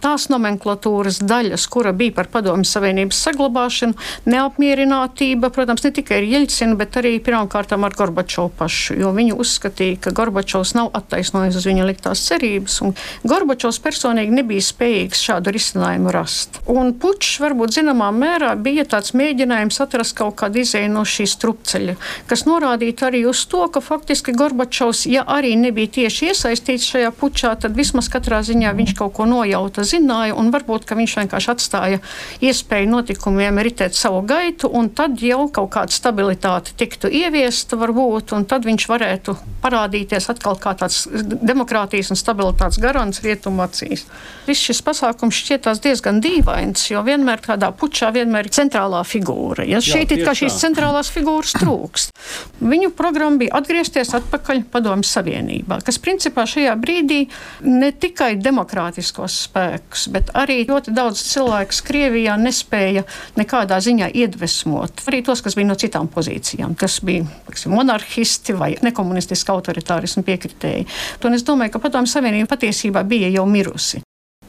tās 0.04 0.28
nomenklatūras 0.32 1.20
daļas, 1.24 1.66
kura 1.70 1.92
bija 1.96 2.16
par 2.20 2.30
Padomju 2.32 2.68
Savienības 2.68 3.20
saglabāšanu, 3.26 3.96
neapmierinātība, 4.30 5.50
protams, 5.54 5.84
ne 5.86 5.92
tikai 5.94 6.20
ar 6.20 6.28
Jeļcinu, 6.28 6.76
bet 6.80 6.98
arī 7.00 7.16
pirmkārt 7.24 7.72
ar 7.76 7.96
Gorbačovu 8.00 8.52
pašu, 8.58 8.96
jo 9.00 9.10
viņi 9.16 9.34
uzskatīja, 9.40 9.98
ka 10.04 10.14
Gorbačovs 10.16 10.74
nav 10.76 10.90
attaisnojis 10.96 11.58
uz 11.58 11.66
viņa 11.68 11.86
liktās 11.88 12.22
cerības, 12.28 12.80
un 12.86 12.94
Gorbačovs 13.28 13.80
personīgi 13.82 14.34
nebija 14.40 14.64
spējīgs 14.64 15.24
šādu 15.28 15.54
risinājumu 15.54 16.12
rast. 16.14 16.60
Un 16.70 16.92
pučs 17.00 17.38
varbūt 17.42 17.76
zināmā 17.78 18.10
mērā 18.14 18.52
bija 18.60 18.86
tāds 18.88 19.14
mēģinājums 19.16 19.80
atrast 19.84 20.16
kaut 20.18 20.36
kādu 20.40 20.62
izēju 20.64 20.92
no 20.92 21.04
šīs 21.08 21.36
trupceļa, 21.42 21.96
kas 22.30 22.46
norādītu 22.48 23.08
arī 23.08 23.24
uz 23.30 23.44
to, 23.50 23.62
ka 23.72 23.82
faktiski 23.84 24.34
Gorbačovs, 24.36 25.06
ja 25.10 25.24
arī 25.26 25.54
nebija 25.60 25.94
tieši 26.00 26.30
iesaistīts 26.32 26.88
šajā 26.92 27.12
pučā, 27.16 27.54
tad 27.60 27.76
vismaz 27.78 28.10
katrā 28.12 28.42
ziņā 28.46 28.74
viņš 28.76 28.96
kaut 28.98 29.14
ko 29.18 29.28
nojauta 29.30 29.69
tauta 29.70 29.86
zināja, 29.86 30.34
un 30.34 30.50
varbūt 30.50 30.88
viņš 30.90 31.16
vienkārši 31.20 31.50
atstāja 31.52 32.00
iespēju 32.42 32.90
notikumiem 32.90 33.60
ritēt 33.62 33.94
savu 33.94 34.22
gaitu, 34.26 34.68
un 34.68 34.90
tad 34.90 35.20
jau 35.22 35.46
kaut 35.52 35.70
kāda 35.74 35.94
stabilitāte 35.94 36.74
tiktu 36.76 37.08
ieviesta, 37.08 37.78
varbūt, 37.78 38.34
un 38.34 38.44
tad 38.50 38.66
viņš 38.66 38.86
varētu 38.90 39.36
parādīties 39.62 40.28
atkal 40.32 40.58
kā 40.58 40.74
tāds 40.74 41.06
demokrātijas 41.10 42.10
un 42.10 42.18
stabilitātes 42.18 42.80
garants 42.82 43.22
rietumu 43.22 43.62
acīs. 43.64 44.06
Viss 44.48 44.66
šis 44.66 44.82
pasākums 44.82 45.36
šķietās 45.36 45.82
diezgan 45.84 46.20
dīvains, 46.24 46.88
jo 46.90 47.04
vienmēr 47.06 47.42
tādā 47.44 47.70
pučā 47.70 48.10
vienmēr 48.14 48.48
ir 48.48 48.56
centrālā 48.56 49.04
figūra. 49.06 49.66
Ja 49.68 49.82
šeit 49.84 50.12
ir 50.14 50.24
kā 50.26 50.34
šīs 50.36 50.58
centrālās 50.62 51.12
figūras 51.14 51.54
trūkst. 51.60 52.14
Viņu 52.60 52.90
programma 52.96 53.40
bija 53.40 53.60
atgriezties 53.60 54.12
atpakaļ 54.18 54.64
Padomju 54.72 55.06
Savienībā, 55.06 55.80
kas 55.86 56.00
principā 56.02 56.46
šajā 56.48 56.74
brīdī 56.80 57.22
ne 57.68 57.92
tikai 57.92 58.34
demokrātiskos 58.40 59.44
spēkus, 59.46 59.59
spēkus, 59.60 60.08
bet 60.12 60.30
arī 60.36 60.62
ļoti 60.68 60.94
daudz 60.96 61.20
cilvēku 61.30 61.84
Krievijā 61.86 62.36
nespēja 62.40 63.04
nekādā 63.38 63.80
ziņā 63.82 64.10
iedvesmot. 64.14 65.02
Arī 65.10 65.22
tos, 65.26 65.42
kas 65.44 65.56
bija 65.58 65.68
no 65.68 65.76
citām 65.78 66.08
pozīcijām, 66.08 66.74
kas 66.78 67.00
bija 67.04 67.26
liksim, 67.48 67.74
monarhisti 67.76 68.56
vai 68.56 68.74
nekomunistiski 68.82 69.52
autoritārismu 69.52 70.24
piekritēji. 70.26 70.86
Un 71.24 71.36
es 71.36 71.44
domāju, 71.46 71.76
ka 71.76 71.82
Padomju 71.84 72.10
Savienība 72.10 72.54
patiesībā 72.54 73.04
bija 73.04 73.30
jau 73.30 73.46
mirusi. 73.48 74.02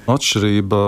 Atšķirība 0.09 0.85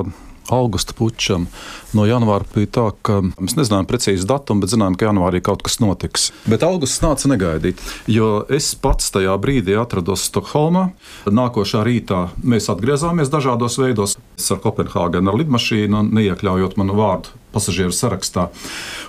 augusta 0.51 0.95
pučam. 0.97 1.47
No 1.93 2.07
janvāra 2.09 2.47
bija 2.55 2.71
tā, 2.77 2.85
ka 3.05 3.19
mēs 3.23 3.55
nezinājām 3.59 3.87
precīzi 3.89 4.27
datumu, 4.29 4.63
bet 4.63 4.73
zinājām, 4.73 4.97
ka 4.97 5.09
janvārī 5.09 5.43
kaut 5.45 5.63
kas 5.65 5.79
notiks. 5.83 6.31
Bet 6.49 6.65
augusts 6.65 7.03
nāca 7.03 7.29
negaidīt, 7.31 7.81
jo 8.09 8.43
es 8.51 8.73
pats 8.75 9.13
tajā 9.13 9.35
brīdī 9.41 9.77
atrados 9.79 10.25
Stokholmā. 10.29 10.89
Nākošā 11.29 11.85
rītā 11.85 12.25
mēs 12.43 12.71
atgriezāmies 12.73 13.31
dažādos 13.33 13.77
veidos 13.81 14.17
ar 14.49 14.61
Kopenhāgenu, 14.63 15.31
ar 15.31 15.39
lidmašīnu, 15.43 16.03
neiekļaujot 16.11 16.77
manu 16.81 16.97
vārdu 16.99 17.39
pasažieru 17.53 17.93
sarakstā. 17.93 18.49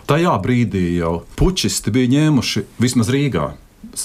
Tajā 0.09 0.37
brīdī 0.45 0.99
jau 0.99 1.23
pučisti 1.39 1.93
bija 1.95 2.13
ņēmuši 2.19 2.67
vismaz 2.83 3.09
Rīgā 3.13 3.55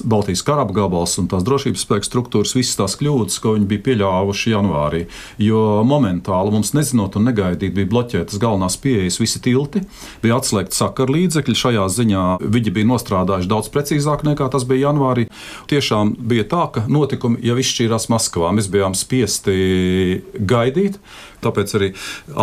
Baltijas 0.10 0.44
kara 0.46 0.64
apgabals 0.66 1.16
un 1.22 1.28
tās 1.32 1.44
drošības 1.48 1.84
spēku 1.86 2.08
struktūras, 2.08 2.56
visas 2.58 2.78
tās 2.80 2.96
kļūdas, 3.00 3.40
ko 3.44 3.56
viņi 3.56 3.68
bija 3.70 3.84
pieļāvuši 3.88 4.54
janvārī. 4.54 5.02
Jo 5.42 5.82
momentāli 5.88 6.54
mums 6.56 6.74
nezinot 6.78 7.18
un 7.20 7.28
negaidīt, 7.30 7.74
bija 7.76 7.90
bloķētas 7.92 8.42
galvenās 8.42 8.78
pieejas, 8.82 9.20
visi 9.22 9.42
tilti, 9.46 9.84
bija 10.24 10.40
atslēgti 10.40 10.78
sakaru 10.78 11.18
līdzekļi. 11.18 11.58
Šajā 11.64 11.88
ziņā 11.96 12.24
viņi 12.46 12.76
bija 12.78 12.92
nostrādājuši 12.94 13.52
daudz 13.52 13.72
precīzāk 13.74 14.26
nekā 14.28 14.50
tas 14.54 14.68
bija 14.70 14.90
janvārī. 14.90 15.28
Tiešām 15.72 16.16
bija 16.32 16.48
tā, 16.50 16.64
ka 16.76 16.86
notikumi 16.92 17.42
jau 17.46 17.60
izšķīrās 17.60 18.10
Maskavā. 18.14 18.54
Mēs 18.56 18.72
bijām 18.72 18.96
spiesti 18.98 20.24
gaidīt, 20.40 21.02
tāpēc 21.44 21.78
arī 21.80 21.94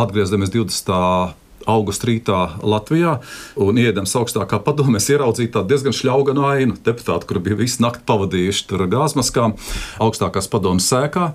atgriezāmies 0.04 0.54
20 0.54 1.45
augusta 1.66 2.08
rītā 2.10 2.40
Latvijā 2.62 3.18
un 3.60 3.78
iedams 3.82 4.14
augstākā 4.18 4.60
padomē, 4.64 5.02
ieraudzīju 5.02 5.52
tādu 5.54 5.74
diezgan 5.74 5.96
šļauganu 5.96 6.46
ainu. 6.48 6.76
Deputāti, 6.86 7.28
kuri 7.28 7.44
bija 7.48 7.60
visu 7.62 7.82
nakti 7.84 8.06
pavadījuši 8.08 8.86
gāzmaskām, 8.92 9.56
augstākās 10.02 10.50
padomas 10.52 10.88
sēkā. 10.90 11.32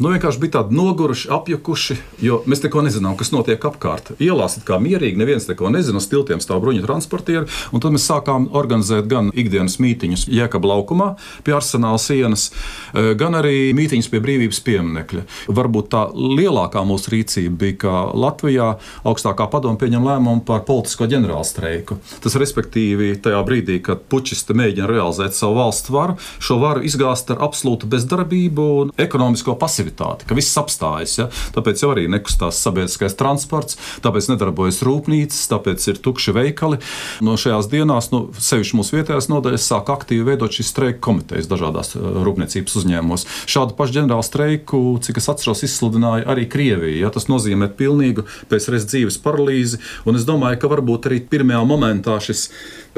Nu, 0.00 0.08
vienkārši 0.14 0.40
bija 0.40 0.54
tādi 0.54 0.72
noguruši, 0.78 1.28
apjukuši, 1.34 1.94
jo 2.24 2.38
mēs 2.48 2.62
neko 2.64 2.80
nezinām, 2.86 3.18
kas 3.20 3.34
notiek 3.34 3.60
apkārt. 3.68 4.14
Ielās 4.16 4.56
ir 4.56 4.64
kā 4.64 4.78
mierīgi, 4.80 5.18
neviens 5.20 5.44
neko 5.50 5.68
nezina, 5.68 6.00
uz 6.00 6.06
tiltiem 6.08 6.40
stāv 6.40 6.62
bruņu 6.64 6.86
transportieri. 6.86 7.50
Tad 7.80 7.92
mēs 7.92 8.06
sākām 8.08 8.46
organizēt 8.56 9.10
gan 9.10 9.28
ikdienas 9.36 9.76
mītīņus 9.82 10.24
Jēkabā 10.32 10.70
laukumā 10.72 11.10
pie 11.44 11.52
arsenāla 11.52 12.00
sienas, 12.00 12.48
eh, 12.94 13.12
gan 13.12 13.36
arī 13.36 13.74
mītīņus 13.76 14.08
pie 14.08 14.22
brīvības 14.24 14.62
pieminekļa. 14.64 15.26
Varbūt 15.52 15.92
tā 15.92 16.06
lielākā 16.16 16.80
mūsu 16.88 17.12
rīcība 17.12 17.60
bija, 17.60 17.76
ka 17.84 17.92
Latvijā 18.16 18.70
augstākā 19.04 19.50
padomē 19.52 19.69
padome 19.70 19.78
pieņem 19.80 20.06
lēmumu 20.06 20.42
par 20.46 20.64
politisko 20.66 21.06
ģenerālstreiku. 21.10 21.98
Tas 22.22 22.36
respektīvi 22.38 23.14
tajā 23.22 23.40
brīdī, 23.46 23.78
kad 23.82 24.02
pučisti 24.10 24.54
mēģina 24.56 24.88
realizēt 24.90 25.36
savu 25.36 25.58
valsts 25.60 25.90
varu, 25.90 26.16
šo 26.40 26.58
varu 26.60 26.82
izgāzt 26.86 27.30
ar 27.30 27.42
absolūtu 27.44 27.88
bezdarbību 27.90 28.66
un 28.82 28.92
ekonomisko 28.98 29.54
pasivitāti, 29.60 30.26
ka 30.26 30.34
viss 30.34 30.58
apstājas. 30.58 31.16
Ja? 31.18 31.28
Tāpēc 31.54 31.82
jau 31.84 31.92
arī 31.94 32.08
nekustās 32.10 32.60
sabiedriskais 32.64 33.16
transports, 33.18 33.78
tāpēc 34.02 34.30
nedarbojas 34.32 34.82
rūpnīcas, 34.86 35.46
tāpēc 35.52 35.86
ir 35.92 36.02
tukši 36.02 36.34
veikali. 36.36 36.80
No 37.24 37.36
šajās 37.40 37.70
dienās, 37.70 38.10
nu, 38.14 38.26
sevišķi 38.38 38.80
mūsu 38.80 38.98
vietējās 38.98 39.30
nodaļas, 39.30 39.68
sāk 39.70 39.92
aktīvi 39.92 40.26
veidot 40.32 40.54
šīs 40.54 40.72
streika 40.72 41.02
komitejas 41.04 41.50
dažādās 41.50 41.94
uh, 41.96 42.22
rūpniecības 42.26 42.78
uzņēmumos. 42.82 43.26
Šādu 43.50 43.76
pašu 43.78 43.98
ģenerālu 44.00 44.26
streiku, 44.26 44.82
cik 45.04 45.20
es 45.20 45.30
atceros, 45.30 45.64
izsludināja 45.66 46.26
arī 46.30 46.46
Krievija. 46.50 47.06
Ja? 47.06 47.12
Tas 47.14 47.28
nozīmē 47.30 47.70
pilnīgu 47.76 48.26
PSRS 48.50 48.88
dzīves 48.90 49.20
paralīzi, 49.22 49.59
un 50.08 50.18
es 50.18 50.26
domāju, 50.28 50.60
ka 50.60 50.70
varbūt 50.72 51.08
arī 51.10 51.20
pirmajā 51.30 51.62
momentā 51.68 52.18
šis 52.24 52.48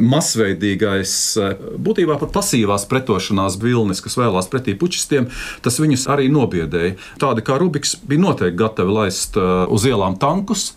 masveidīgais, 0.02 1.14
uh, 1.40 1.54
būtībā 1.82 2.18
pat 2.22 2.34
pasīvās 2.34 2.86
pretošanās 2.90 3.58
vilnis, 3.62 4.02
kas 4.04 4.18
vēlās 4.20 4.50
pretī 4.52 4.76
pučistiem, 4.78 5.28
tas 5.64 5.80
viņus 5.82 6.08
arī 6.12 6.28
nobiedēja. 6.32 6.96
Tādi 7.22 7.44
kā 7.46 7.58
Rubiks 7.60 7.96
bija 8.08 8.26
noteikti 8.26 8.60
gatavi 8.62 8.98
laist 8.98 9.38
uh, 9.40 9.64
uz 9.72 9.88
ielām 9.88 10.18
tankus. 10.20 10.72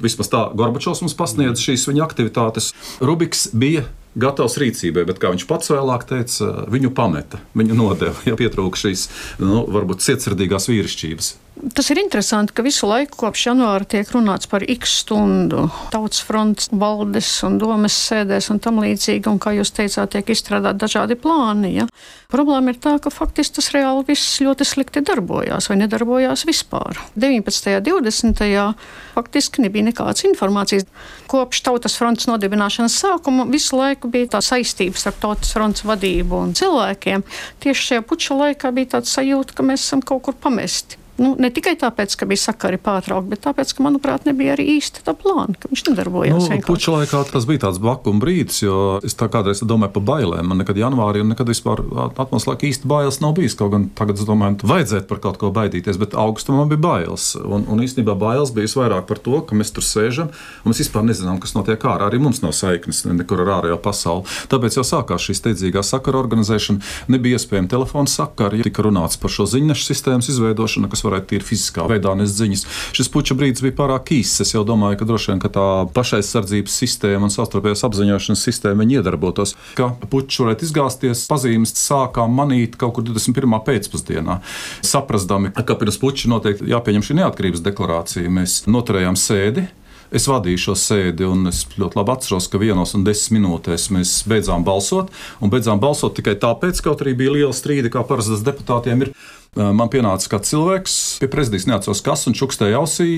Vismaz 0.00 0.30
tā 0.32 0.46
Gorbačovs 0.56 1.02
mums 1.04 1.16
pasniedz 1.18 1.60
šīs 1.60 1.84
viņa 1.90 2.04
aktivitātes. 2.06 2.70
Rubiks 3.04 3.50
bija 3.52 3.84
gatavs 4.18 4.56
rīcībai, 4.58 5.04
bet, 5.06 5.20
kā 5.22 5.30
viņš 5.32 5.46
pats 5.48 5.70
vēlāk 5.70 6.06
teica, 6.08 6.50
viņu 6.70 6.90
pameta, 6.96 7.40
viņu 7.58 7.76
nodeva, 7.78 8.16
ja 8.28 8.36
pietrūka 8.38 8.80
šīs, 8.80 9.06
nu, 9.42 9.62
varbūt 9.70 10.02
cietsirdīgās 10.06 10.70
vīrišķības. 10.70 11.34
Tas 11.60 11.90
ir 11.92 11.98
interesanti, 12.00 12.54
ka 12.56 12.62
visu 12.64 12.88
laiku 12.88 13.18
kopš 13.20 13.42
janvāra 13.50 13.84
tiek 13.84 14.08
runāts 14.14 14.48
par 14.48 14.62
x 14.64 14.94
stundu 15.02 15.66
tautas 15.92 16.22
fronts 16.24 16.70
valdes 16.72 17.28
un 17.44 17.58
domas 17.60 17.96
sēdēs 18.06 18.48
un 18.54 18.60
tam 18.64 18.78
līdzīgi, 18.80 19.28
un, 19.28 19.36
kā 19.42 19.52
jūs 19.58 19.74
teicāt, 19.76 20.14
tiek 20.14 20.30
izstrādāt 20.32 20.78
dažādi 20.80 21.18
plāni. 21.20 21.74
Ja? 21.74 21.86
Problēma 22.32 22.72
ir 22.72 22.78
tā, 22.80 22.94
ka 23.02 23.12
faktiski 23.12 23.58
tas 23.58 23.68
reāli 23.74 24.06
viss 24.08 24.38
ļoti 24.40 24.64
slikti 24.70 25.02
darbojās 25.04 25.68
vai 25.68 25.76
nedarbojās 25.82 26.46
vispār. 26.48 27.02
19. 27.20 27.74
un 27.76 28.08
20. 28.08 28.80
faktiski 29.18 29.66
nebija 29.66 29.90
nekādas 29.90 30.24
informācijas. 30.30 30.88
Kopš 31.28 31.60
tautas 31.66 31.98
fronts 32.00 32.30
nodibināšanas 32.30 32.96
sākuma 33.02 33.44
visu 33.50 33.76
laiku 33.76 34.08
bija 34.08 34.36
tā 34.38 34.40
saistības 34.46 35.10
ar 35.10 35.18
tautas 35.20 35.52
fronts 35.52 35.84
vadību 35.84 36.40
un 36.46 36.56
cilvēkiem. 36.56 37.26
Tieši 37.60 37.86
šajā 37.90 38.08
puča 38.08 38.40
laikā 38.46 38.72
bija 38.72 38.96
tāds 38.96 39.12
sajūta, 39.18 39.58
ka 39.58 39.66
mēs 39.66 39.84
esam 39.84 40.00
kaut 40.00 40.24
kur 40.24 40.40
pamesti. 40.40 40.99
Nu, 41.20 41.34
ne 41.36 41.50
tikai 41.52 41.74
tāpēc, 41.76 42.14
ka 42.16 42.24
bija 42.28 42.40
sakari 42.40 42.78
pārtraukti, 42.80 43.28
bet 43.34 43.42
tāpēc, 43.44 43.74
ka, 43.76 43.84
manuprāt, 43.84 44.24
nebija 44.24 44.54
arī 44.54 44.64
īsti 44.78 45.02
tā 45.04 45.12
plāna, 45.18 45.52
ka 45.60 45.68
viņš 45.68 45.82
nedarbojās. 45.90 46.46
Nu, 46.48 46.60
puča 46.64 46.94
laikā 46.94 47.20
tas 47.28 47.46
bija 47.48 47.66
tāds 47.66 47.80
bakuma 47.82 48.22
brīdis, 48.22 48.62
jo 48.64 48.78
es 49.04 49.16
tā 49.18 49.28
kādreiz 49.32 49.60
domāju 49.60 49.98
par 49.98 50.06
bailēm. 50.14 50.48
Man 50.48 50.62
nekad 50.62 50.80
janvārī 50.80 51.20
un 51.20 51.28
nekad 51.34 51.50
vispār 51.52 51.82
atmosfērā 52.08 52.70
īsti 52.70 52.88
bailes 52.88 53.20
nav 53.20 53.34
bijis. 53.36 53.56
Kaut 53.58 53.74
gan 53.74 53.88
tagad 53.98 54.16
es 54.16 54.28
domāju, 54.28 54.64
vajadzētu 54.70 55.08
par 55.10 55.20
kaut 55.26 55.36
ko 55.42 55.52
baidīties, 55.54 56.00
bet 56.00 56.16
augstā 56.16 56.56
man 56.56 56.72
bija 56.72 56.80
bailes. 56.86 57.34
Un, 57.36 57.68
un 57.68 57.84
īstenībā 57.84 58.16
bailes 58.16 58.54
bija 58.56 58.72
vairāk 58.80 59.04
par 59.10 59.20
to, 59.20 59.42
ka 59.44 59.58
mēs 59.58 59.74
tur 59.76 59.84
sēžam 59.84 60.32
un 60.32 60.72
mēs 60.72 60.80
vispār 60.86 61.04
nezinām, 61.04 61.36
kas 61.42 61.52
notiek 61.56 61.84
ārā. 61.84 62.08
Arī 62.08 62.22
mums 62.22 62.40
nav 62.40 62.56
saiknes 62.56 63.04
nekur 63.10 63.44
ar 63.44 63.52
ārējo 63.58 63.76
pasauli. 63.84 64.24
Tāpēc 64.48 64.80
jau 64.80 64.86
sākās 64.86 65.28
šī 65.28 65.36
steidzīgā 65.36 65.84
sakara 65.84 66.20
organizēšana. 66.22 66.80
Nebija 67.12 67.36
iespējama 67.36 67.70
telefona 67.76 68.10
sakara, 68.10 68.56
ja 68.56 68.66
tika 68.66 68.86
runāts 68.86 69.20
par 69.20 69.32
šo 69.34 69.46
ziņnešu 69.50 69.86
sistēmas 69.90 70.30
izveidošanu, 70.32 70.90
kas 70.92 71.04
varētu 71.10 71.32
tīri 71.32 71.46
fiziskā 71.46 71.86
veidā 71.90 72.14
nest 72.18 72.38
ziņas. 72.38 72.64
Šis 72.96 73.10
puča 73.12 73.36
brīdis 73.38 73.64
bija 73.64 73.76
pārāk 73.82 74.12
īss. 74.16 74.40
Es 74.44 74.54
jau 74.54 74.64
domāju, 74.66 75.00
ka 75.00 75.08
droši 75.08 75.32
vien 75.32 75.42
ka 75.42 75.50
tā 75.52 75.66
pašaizsardzības 75.96 76.78
sistēma 76.82 77.28
un 77.28 77.34
savstarpējās 77.34 77.84
apziņošanas 77.88 78.44
sistēma 78.48 78.86
iedarbotos. 78.86 79.56
Ka 79.78 79.92
pučs 80.10 80.40
varētu 80.42 80.66
izgāzties, 80.68 81.26
pazīmes 81.30 81.74
sākām 81.78 82.32
manīt 82.36 82.78
kaut 82.80 82.96
kur 82.98 83.06
21. 83.06 83.58
pēcpusdienā. 83.66 84.40
Saprastami, 84.86 85.52
ka 85.54 85.76
pirms 85.78 86.00
puča 86.00 86.30
noteikti 86.32 86.70
jāpieņem 86.70 87.06
šī 87.06 87.20
neatkarības 87.20 87.66
deklarācija, 87.66 88.32
mēs 88.40 88.62
noturējām 88.70 89.18
sēdi. 89.18 89.68
Es 90.10 90.26
vadīju 90.26 90.58
šo 90.58 90.74
sēdi, 90.74 91.22
un 91.22 91.46
es 91.52 91.62
ļoti 91.78 92.00
labi 92.00 92.10
atceros, 92.16 92.48
ka 92.50 92.58
vienos 92.58 92.96
un 92.98 93.04
desmit 93.06 93.38
minūtēs 93.38 93.90
mēs 93.94 94.14
beidzām 94.30 94.64
balsot. 94.66 95.12
Un 95.38 95.52
beidzām 95.52 95.78
balsot 95.82 96.16
tikai 96.18 96.34
tāpēc, 96.42 96.80
ka 96.80 96.90
kaut 96.90 97.04
arī 97.04 97.14
bija 97.20 97.36
liela 97.36 97.54
strīda, 97.54 97.92
kā 97.94 98.02
parasti 98.06 98.40
deputātiem 98.42 99.06
ir 99.06 99.12
Man 99.58 99.88
pienāca 99.90 100.28
kāds 100.30 100.52
cilvēks 100.52 100.96
pie 101.18 101.26
prezidijas, 101.26 101.64
neatceros 101.66 102.04
kas, 102.06 102.22
un 102.30 102.36
čukstēja 102.38 102.78
ausī, 102.78 103.08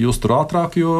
jūs 0.00 0.22
tur 0.22 0.32
ātrāk, 0.38 0.78
jo 0.80 0.92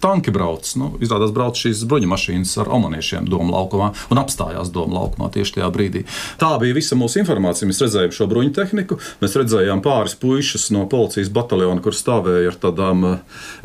tanki 0.00 0.32
brauc. 0.32 0.64
Nu, 0.80 0.94
izrādās, 1.04 1.34
brauc 1.36 1.58
šīs 1.60 1.82
bruņu 1.88 2.08
mašīnas 2.08 2.54
ar 2.62 2.70
omaniešiem 2.72 3.26
Doma 3.28 3.58
laukumā 3.58 3.90
un 4.08 4.20
apstājās 4.22 4.70
Doma 4.72 5.02
laukumā 5.02 5.28
tieši 5.34 5.58
tajā 5.58 5.68
brīdī. 5.74 6.04
Tā 6.40 6.54
bija 6.62 6.76
visa 6.78 6.96
mūsu 6.96 7.20
informācija. 7.20 7.68
Mēs 7.68 7.82
redzējām 7.84 8.14
šo 8.16 8.28
bruņu 8.30 8.54
tehniku, 8.56 8.96
mēs 9.20 9.36
redzējām 9.36 9.82
pāris 9.84 10.16
puikas 10.16 10.70
no 10.72 10.86
policijas 10.88 11.28
bataljona, 11.34 11.84
kur 11.84 11.96
stāvēja 11.98 12.54
ar 12.54 12.56
tādām 12.62 13.04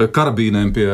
karabīnēm 0.03 0.73
pie 0.75 0.89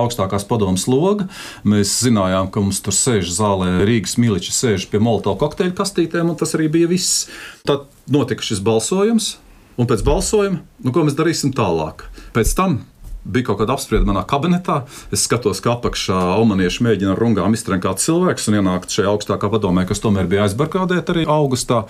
augstākās 0.00 0.48
padomas 0.50 0.88
loga. 0.90 1.28
Mēs 1.62 1.94
zinājām, 2.02 2.50
ka 2.50 2.64
mums 2.64 2.82
tur 2.82 2.96
sēž 2.96 3.30
zālē 3.38 3.84
Rīgas 3.86 4.18
miliči, 4.18 4.56
sēž 4.56 4.88
pie 4.90 4.98
molotovu 4.98 5.38
kokteļu 5.44 5.76
kastītēm, 5.78 6.34
un 6.34 6.40
tas 6.42 6.58
arī 6.58 6.66
bija 6.74 6.90
viss. 6.90 7.28
Tad 7.68 7.86
notika 8.12 8.44
šis 8.44 8.62
balsojums, 8.64 9.36
un 9.78 9.88
pēc 9.90 10.04
balsojuma, 10.06 10.62
nu, 10.84 10.94
ko 10.94 11.06
mēs 11.06 11.18
darīsim 11.18 11.54
tālāk? 11.56 12.06
Pēc 12.36 12.54
tam 12.58 12.80
bija 13.28 13.48
kaut 13.48 13.60
kāda 13.60 13.74
apspriede 13.76 14.08
manā 14.08 14.22
kabinetā. 14.28 14.82
Es 15.12 15.26
skatos, 15.26 15.60
kā 15.64 15.74
apakšā 15.74 16.16
omanieši 16.40 16.84
mēģina 16.86 17.12
ar 17.14 17.20
rungām 17.20 17.56
iztrenkāt 17.56 18.00
cilvēkus 18.02 18.48
un 18.50 18.58
ienākt 18.60 18.94
šajā 18.94 19.12
augstākā 19.12 19.50
padomē, 19.52 19.84
kas 19.88 20.02
tomēr 20.04 20.28
bija 20.30 20.46
aizbarkādēta 20.46 21.14
arī 21.14 21.26
augustā. 21.28 21.84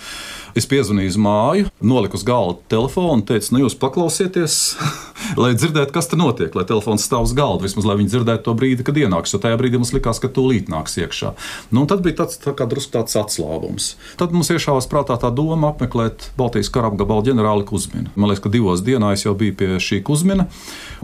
Es 0.58 0.66
piezvanīju 0.70 1.14
uz 1.14 1.20
māju, 1.22 1.70
noliku 1.84 2.18
uz 2.18 2.26
galda 2.26 2.58
telefonu 2.72 3.20
un 3.20 3.26
teicu, 3.28 3.54
nu, 3.54 3.62
jūs 3.66 3.78
paklausieties, 3.78 4.58
lai 5.36 5.52
dzirdētu, 5.56 5.92
kas 5.94 6.08
tur 6.10 6.20
notiek, 6.20 6.54
lai 6.56 6.64
telefons 6.68 7.04
stāv 7.04 7.26
uz 7.26 7.34
galda, 7.36 7.66
vismaz 7.66 7.88
lai 7.88 7.98
viņi 8.00 8.12
dzirdētu 8.14 8.46
to 8.46 8.54
brīdi, 8.58 8.86
kad 8.86 8.98
ienāks. 9.00 9.34
Jo 9.34 9.42
tajā 9.42 9.58
brīdī 9.60 9.80
mums 9.80 9.92
likās, 9.96 10.20
ka 10.22 10.30
tūlīt 10.32 10.70
nāks 10.72 10.96
iekšā. 11.02 11.34
Nu, 11.74 11.84
tad 11.90 12.02
bija 12.06 12.22
tāds 12.22 12.40
tā 12.42 12.54
drusku 12.56 12.94
tāds 12.96 13.18
atslābums. 13.18 13.92
Tad 14.20 14.34
mums 14.36 14.52
iešāvās 14.54 14.88
prātā 14.90 15.18
tā 15.20 15.32
doma 15.34 15.72
apmeklēt 15.72 16.30
Baltijas 16.38 16.72
kara 16.72 16.92
apgabala 16.92 17.26
ģenerāli 17.28 17.68
Kuzminu. 17.68 18.12
Man 18.16 18.32
liekas, 18.32 18.44
ka 18.46 18.52
divos 18.54 18.84
dienās 18.86 19.26
jau 19.26 19.36
bija 19.38 19.56
pie 19.58 19.70
šī 19.82 20.02
Kuzmina, 20.06 20.48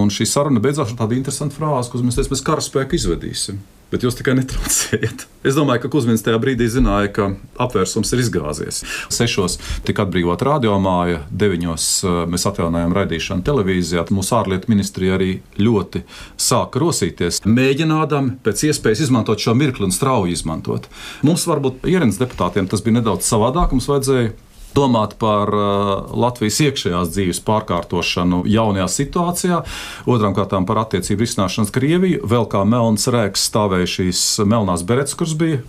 un 0.01 0.13
šī 0.15 0.29
saruna 0.31 0.63
beidzās 0.65 0.95
ar 0.95 1.01
tādu 1.05 1.19
interesantu 1.19 1.61
frāzi, 1.61 1.93
ka 1.93 2.05
mēs, 2.05 2.21
mēs 2.33 2.47
karaspēku 2.47 3.01
izvedīsim 3.01 3.63
bet 3.95 4.05
jūs 4.05 4.19
tikai 4.19 4.35
netraucējat. 4.41 5.25
Es 5.45 5.57
domāju, 5.59 5.85
ka 5.85 5.91
Kusmins 5.93 6.25
tajā 6.25 6.39
brīdī 6.43 6.67
zināja, 6.73 7.11
ka 7.15 7.27
apvērsums 7.61 8.11
ir 8.15 8.23
izgāzies. 8.25 8.81
Sešos 9.13 9.59
tika 9.87 10.07
atbrīvota 10.07 10.49
radiomāja, 10.49 11.21
deviņos 11.31 11.89
eh, 12.03 12.17
mēs 12.33 12.47
atjaunojām 12.51 12.95
raidīšanu 12.97 13.45
televīzijā. 13.47 14.07
Mūsu 14.15 14.39
ārlietu 14.39 14.73
ministrija 14.73 15.19
arī 15.19 15.31
ļoti 15.61 16.05
sāka 16.41 16.83
rosīties, 16.83 17.43
mēģinādami 17.47 18.39
pēc 18.45 18.67
iespējas 18.71 19.05
izmantot 19.07 19.43
šo 19.45 19.55
mirkli 19.59 19.89
un 19.89 19.95
strauji 19.95 20.35
izmantot. 20.35 20.89
Mums 21.27 21.47
varbūt 21.51 21.87
ierindus 21.91 22.21
deputātiem 22.23 22.71
tas 22.71 22.83
bija 22.85 23.01
nedaudz 23.01 23.29
savādāk. 23.29 23.77
Mums 23.77 23.91
vajadzēja 23.93 24.33
domāt 24.75 25.17
par 25.21 25.53
uh, 25.55 26.15
Latvijas 26.25 26.61
iekšējās 26.67 27.13
dzīves 27.15 27.43
pārkārtošanu 27.47 28.43
jaunajā 28.51 28.89
situācijā, 28.99 29.63
otrām 30.11 30.37
kārtām 30.37 30.69
par 30.69 30.83
attiecību 30.85 31.25
risināšanu 31.25 31.69
ar 31.69 31.75
Krieviju. 31.79 32.23
Vēl 32.31 32.49
kā 32.51 32.65
melns 32.69 33.09
rēks 33.11 33.49
stāvēja 33.51 33.91
šīs 33.99 34.25
melnās 34.49 34.87
berets, 34.87 35.17
kuras 35.19 35.37
bija 35.39 35.63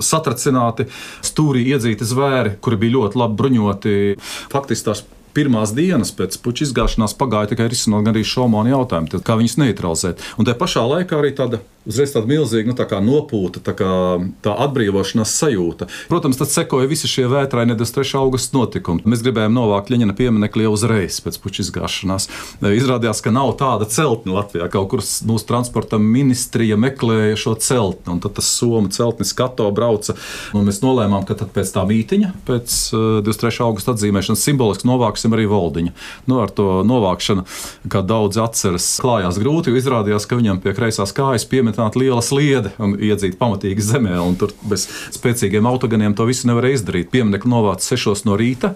satracināti, 0.00 0.88
stūrī 1.26 1.66
iedzīti 1.74 2.06
zvēri, 2.08 2.56
kuri 2.64 2.78
bija 2.80 2.96
ļoti 2.98 3.20
labi 3.20 3.40
bruņoti. 3.40 3.96
Faktiski 4.52 4.88
tās 4.88 5.04
pirmās 5.36 5.74
dienas 5.76 6.10
pēc 6.16 6.38
puķa 6.42 6.66
izgāšanās 6.66 7.14
pagāja 7.18 7.52
tikai 7.52 7.68
risinot 7.70 8.08
arī 8.10 8.24
šaumānu 8.26 8.72
jautājumu, 8.74 9.10
tad 9.12 9.26
kā 9.26 9.36
viņus 9.38 9.58
neutralizēt. 9.62 10.24
Un 10.38 10.48
tajā 10.48 10.58
pašā 10.58 10.86
laikā 10.90 11.20
arī 11.20 11.34
tāda 11.38 11.62
uzreiz 11.90 12.14
tāda 12.14 12.30
milzīga 12.30 12.70
nu, 12.70 12.76
tā 12.78 13.00
nopūta, 13.04 13.62
tā, 13.64 13.74
kā, 13.76 13.90
tā 14.44 14.54
atbrīvošanās 14.66 15.34
sajūta. 15.42 15.88
Protams, 16.10 16.38
tad 16.40 16.52
sekoja 16.52 16.88
visi 16.90 17.10
šie 17.10 17.26
vētrainie 17.30 17.76
23. 17.78 18.16
augusta 18.20 18.56
notikumi. 18.58 19.04
Mēs 19.10 19.24
gribējām 19.26 19.54
novākt 19.56 19.92
Ļeņina 19.92 20.14
pieminiektu 20.18 20.64
jau 20.64 20.74
uzreiz 20.76 21.20
pēc 21.24 21.38
puķa 21.42 21.64
izgāšanās. 21.64 22.28
Izrādījās, 22.70 23.22
ka 23.24 23.32
nav 23.34 23.54
tāda 23.60 23.88
celtne 23.90 24.36
Latvijā. 24.36 24.68
Kaut 24.72 24.90
kur 24.92 25.02
mūsu 25.02 25.48
transporta 25.48 25.98
ministrija 26.00 26.78
meklēja 26.80 27.38
šo 27.40 27.56
celtni, 27.60 28.14
un 28.14 28.22
tad 28.22 28.36
tas 28.38 28.50
Somu 28.60 28.90
celtnis 28.92 29.34
Kato 29.36 29.68
brauca. 29.74 30.16
Un 30.56 30.68
mēs 30.68 30.82
nolēmām, 30.84 31.26
ka 31.28 31.38
pēc 31.40 31.74
tā 31.74 31.84
mītiņa, 31.88 32.32
pēc 32.48 32.76
23. 33.26 33.50
Eh, 33.50 33.64
augusta 33.66 33.94
atzīmēšanas 33.94 34.44
simboliski 34.46 34.88
novāksim 34.88 35.34
arī 35.36 35.46
Voldiņu. 35.50 35.94
Nu, 36.30 36.40
ar 36.44 36.52
to 36.54 36.80
novākšanu, 36.86 37.46
kā 37.90 38.02
daudzi 38.06 38.42
atceras, 38.42 38.88
klājās 39.02 39.40
grūti, 39.40 39.72
jo 39.72 39.80
izrādījās, 39.80 40.26
ka 40.28 40.38
viņam 40.38 40.60
pie 40.62 40.74
kreisās 40.76 41.14
kājas 41.16 41.46
piemet 41.50 41.79
nodrošināta 41.80 41.98
liela 41.98 42.22
sliede 42.22 42.72
un 42.78 42.96
iedzīt 42.98 43.38
pamatīgi 43.38 43.80
zemē. 43.80 44.18
Tur 44.38 44.52
bez 44.68 44.86
spēcīgiem 45.14 45.66
autoganiem 45.66 46.14
to 46.14 46.26
visu 46.28 46.48
nevarēja 46.48 46.80
izdarīt. 46.80 47.10
Pieminiektu 47.10 47.48
novāca 47.48 47.96
6 47.96 48.26
no 48.26 48.36
rīta, 48.36 48.74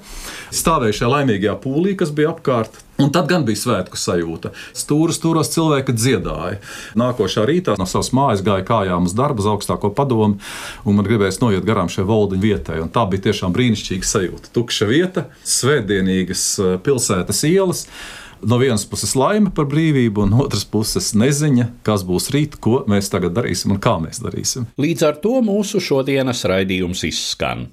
stāvēja 0.53 1.01
šajā 1.01 1.13
laimīgajā 1.13 1.59
pūlī, 1.61 1.95
kas 1.97 2.11
bija 2.15 2.33
apkārt. 2.35 2.81
Un 2.95 3.11
tad 3.11 3.27
gan 3.27 3.43
bija 3.43 3.59
svētku 3.59 3.99
sajūta. 3.99 4.53
Stūros, 4.71 5.19
stūros 5.19 5.51
cilvēki 5.51 5.97
dziedāja. 5.99 6.61
Nākošā 6.95 7.43
rītā 7.43 7.75
no 7.75 7.89
savas 7.91 8.13
mājas 8.15 8.45
gāja 8.47 8.63
kājām 8.69 9.09
uz 9.09 9.17
darbu, 9.19 9.43
uz 9.43 9.49
augstāko 9.51 9.91
padomu, 9.91 10.39
un 10.87 10.95
man 10.95 11.07
gribējās 11.07 11.41
noiet 11.43 11.67
garām 11.67 11.91
šai 11.91 12.07
valdiņu 12.07 12.47
vietai. 12.47 12.79
Un 12.85 12.93
tā 12.95 13.03
bija 13.11 13.27
tiešām 13.27 13.55
brīnišķīga 13.57 14.11
sajūta. 14.13 14.53
Tukša 14.55 14.87
vieta, 14.87 15.27
svētdienīgas 15.43 16.45
eh, 16.63 16.77
pilsētas 16.87 17.43
ielas 17.51 17.89
no 18.43 18.59
vienas 18.61 18.87
puses 18.89 19.15
laime 19.19 19.53
par 19.55 19.69
brīvību, 19.71 20.27
un 20.27 20.37
otras 20.45 20.65
puses 20.69 21.13
neziņa, 21.19 21.71
kas 21.87 22.05
būs 22.07 22.31
rīt, 22.35 22.59
ko 22.63 22.83
mēs 22.91 23.11
tagad 23.13 23.37
darīsim 23.37 23.77
un 23.77 23.81
kā 23.83 23.97
mēs 24.03 24.23
darīsim. 24.25 24.69
Līdz 24.81 25.07
ar 25.09 25.19
to 25.23 25.39
mūsu 25.45 25.83
šodienas 25.83 26.45
raidījums 26.51 27.05
izskan. 27.09 27.69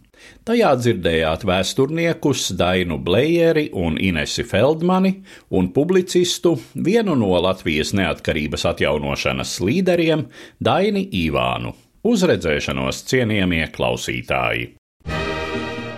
Tajā 0.45 0.71
dzirdējāt 0.78 1.45
vēsturniekus 1.50 2.52
Dainu 2.58 3.00
Blējeri 3.02 3.69
un 3.78 3.97
Inesi 4.02 4.45
Feldmani 4.45 5.15
un 5.58 5.71
publicistu, 5.74 6.56
vienu 6.76 7.15
no 7.17 7.34
Latvijas 7.41 7.93
neatkarības 7.97 8.67
atjaunošanas 8.74 9.56
līderiem, 9.65 10.28
Daini 10.62 11.08
Ivānu. 11.24 11.74
Uzredzēšanos 12.02 13.04
cienījamie 13.10 13.65
klausītāji! 13.74 14.81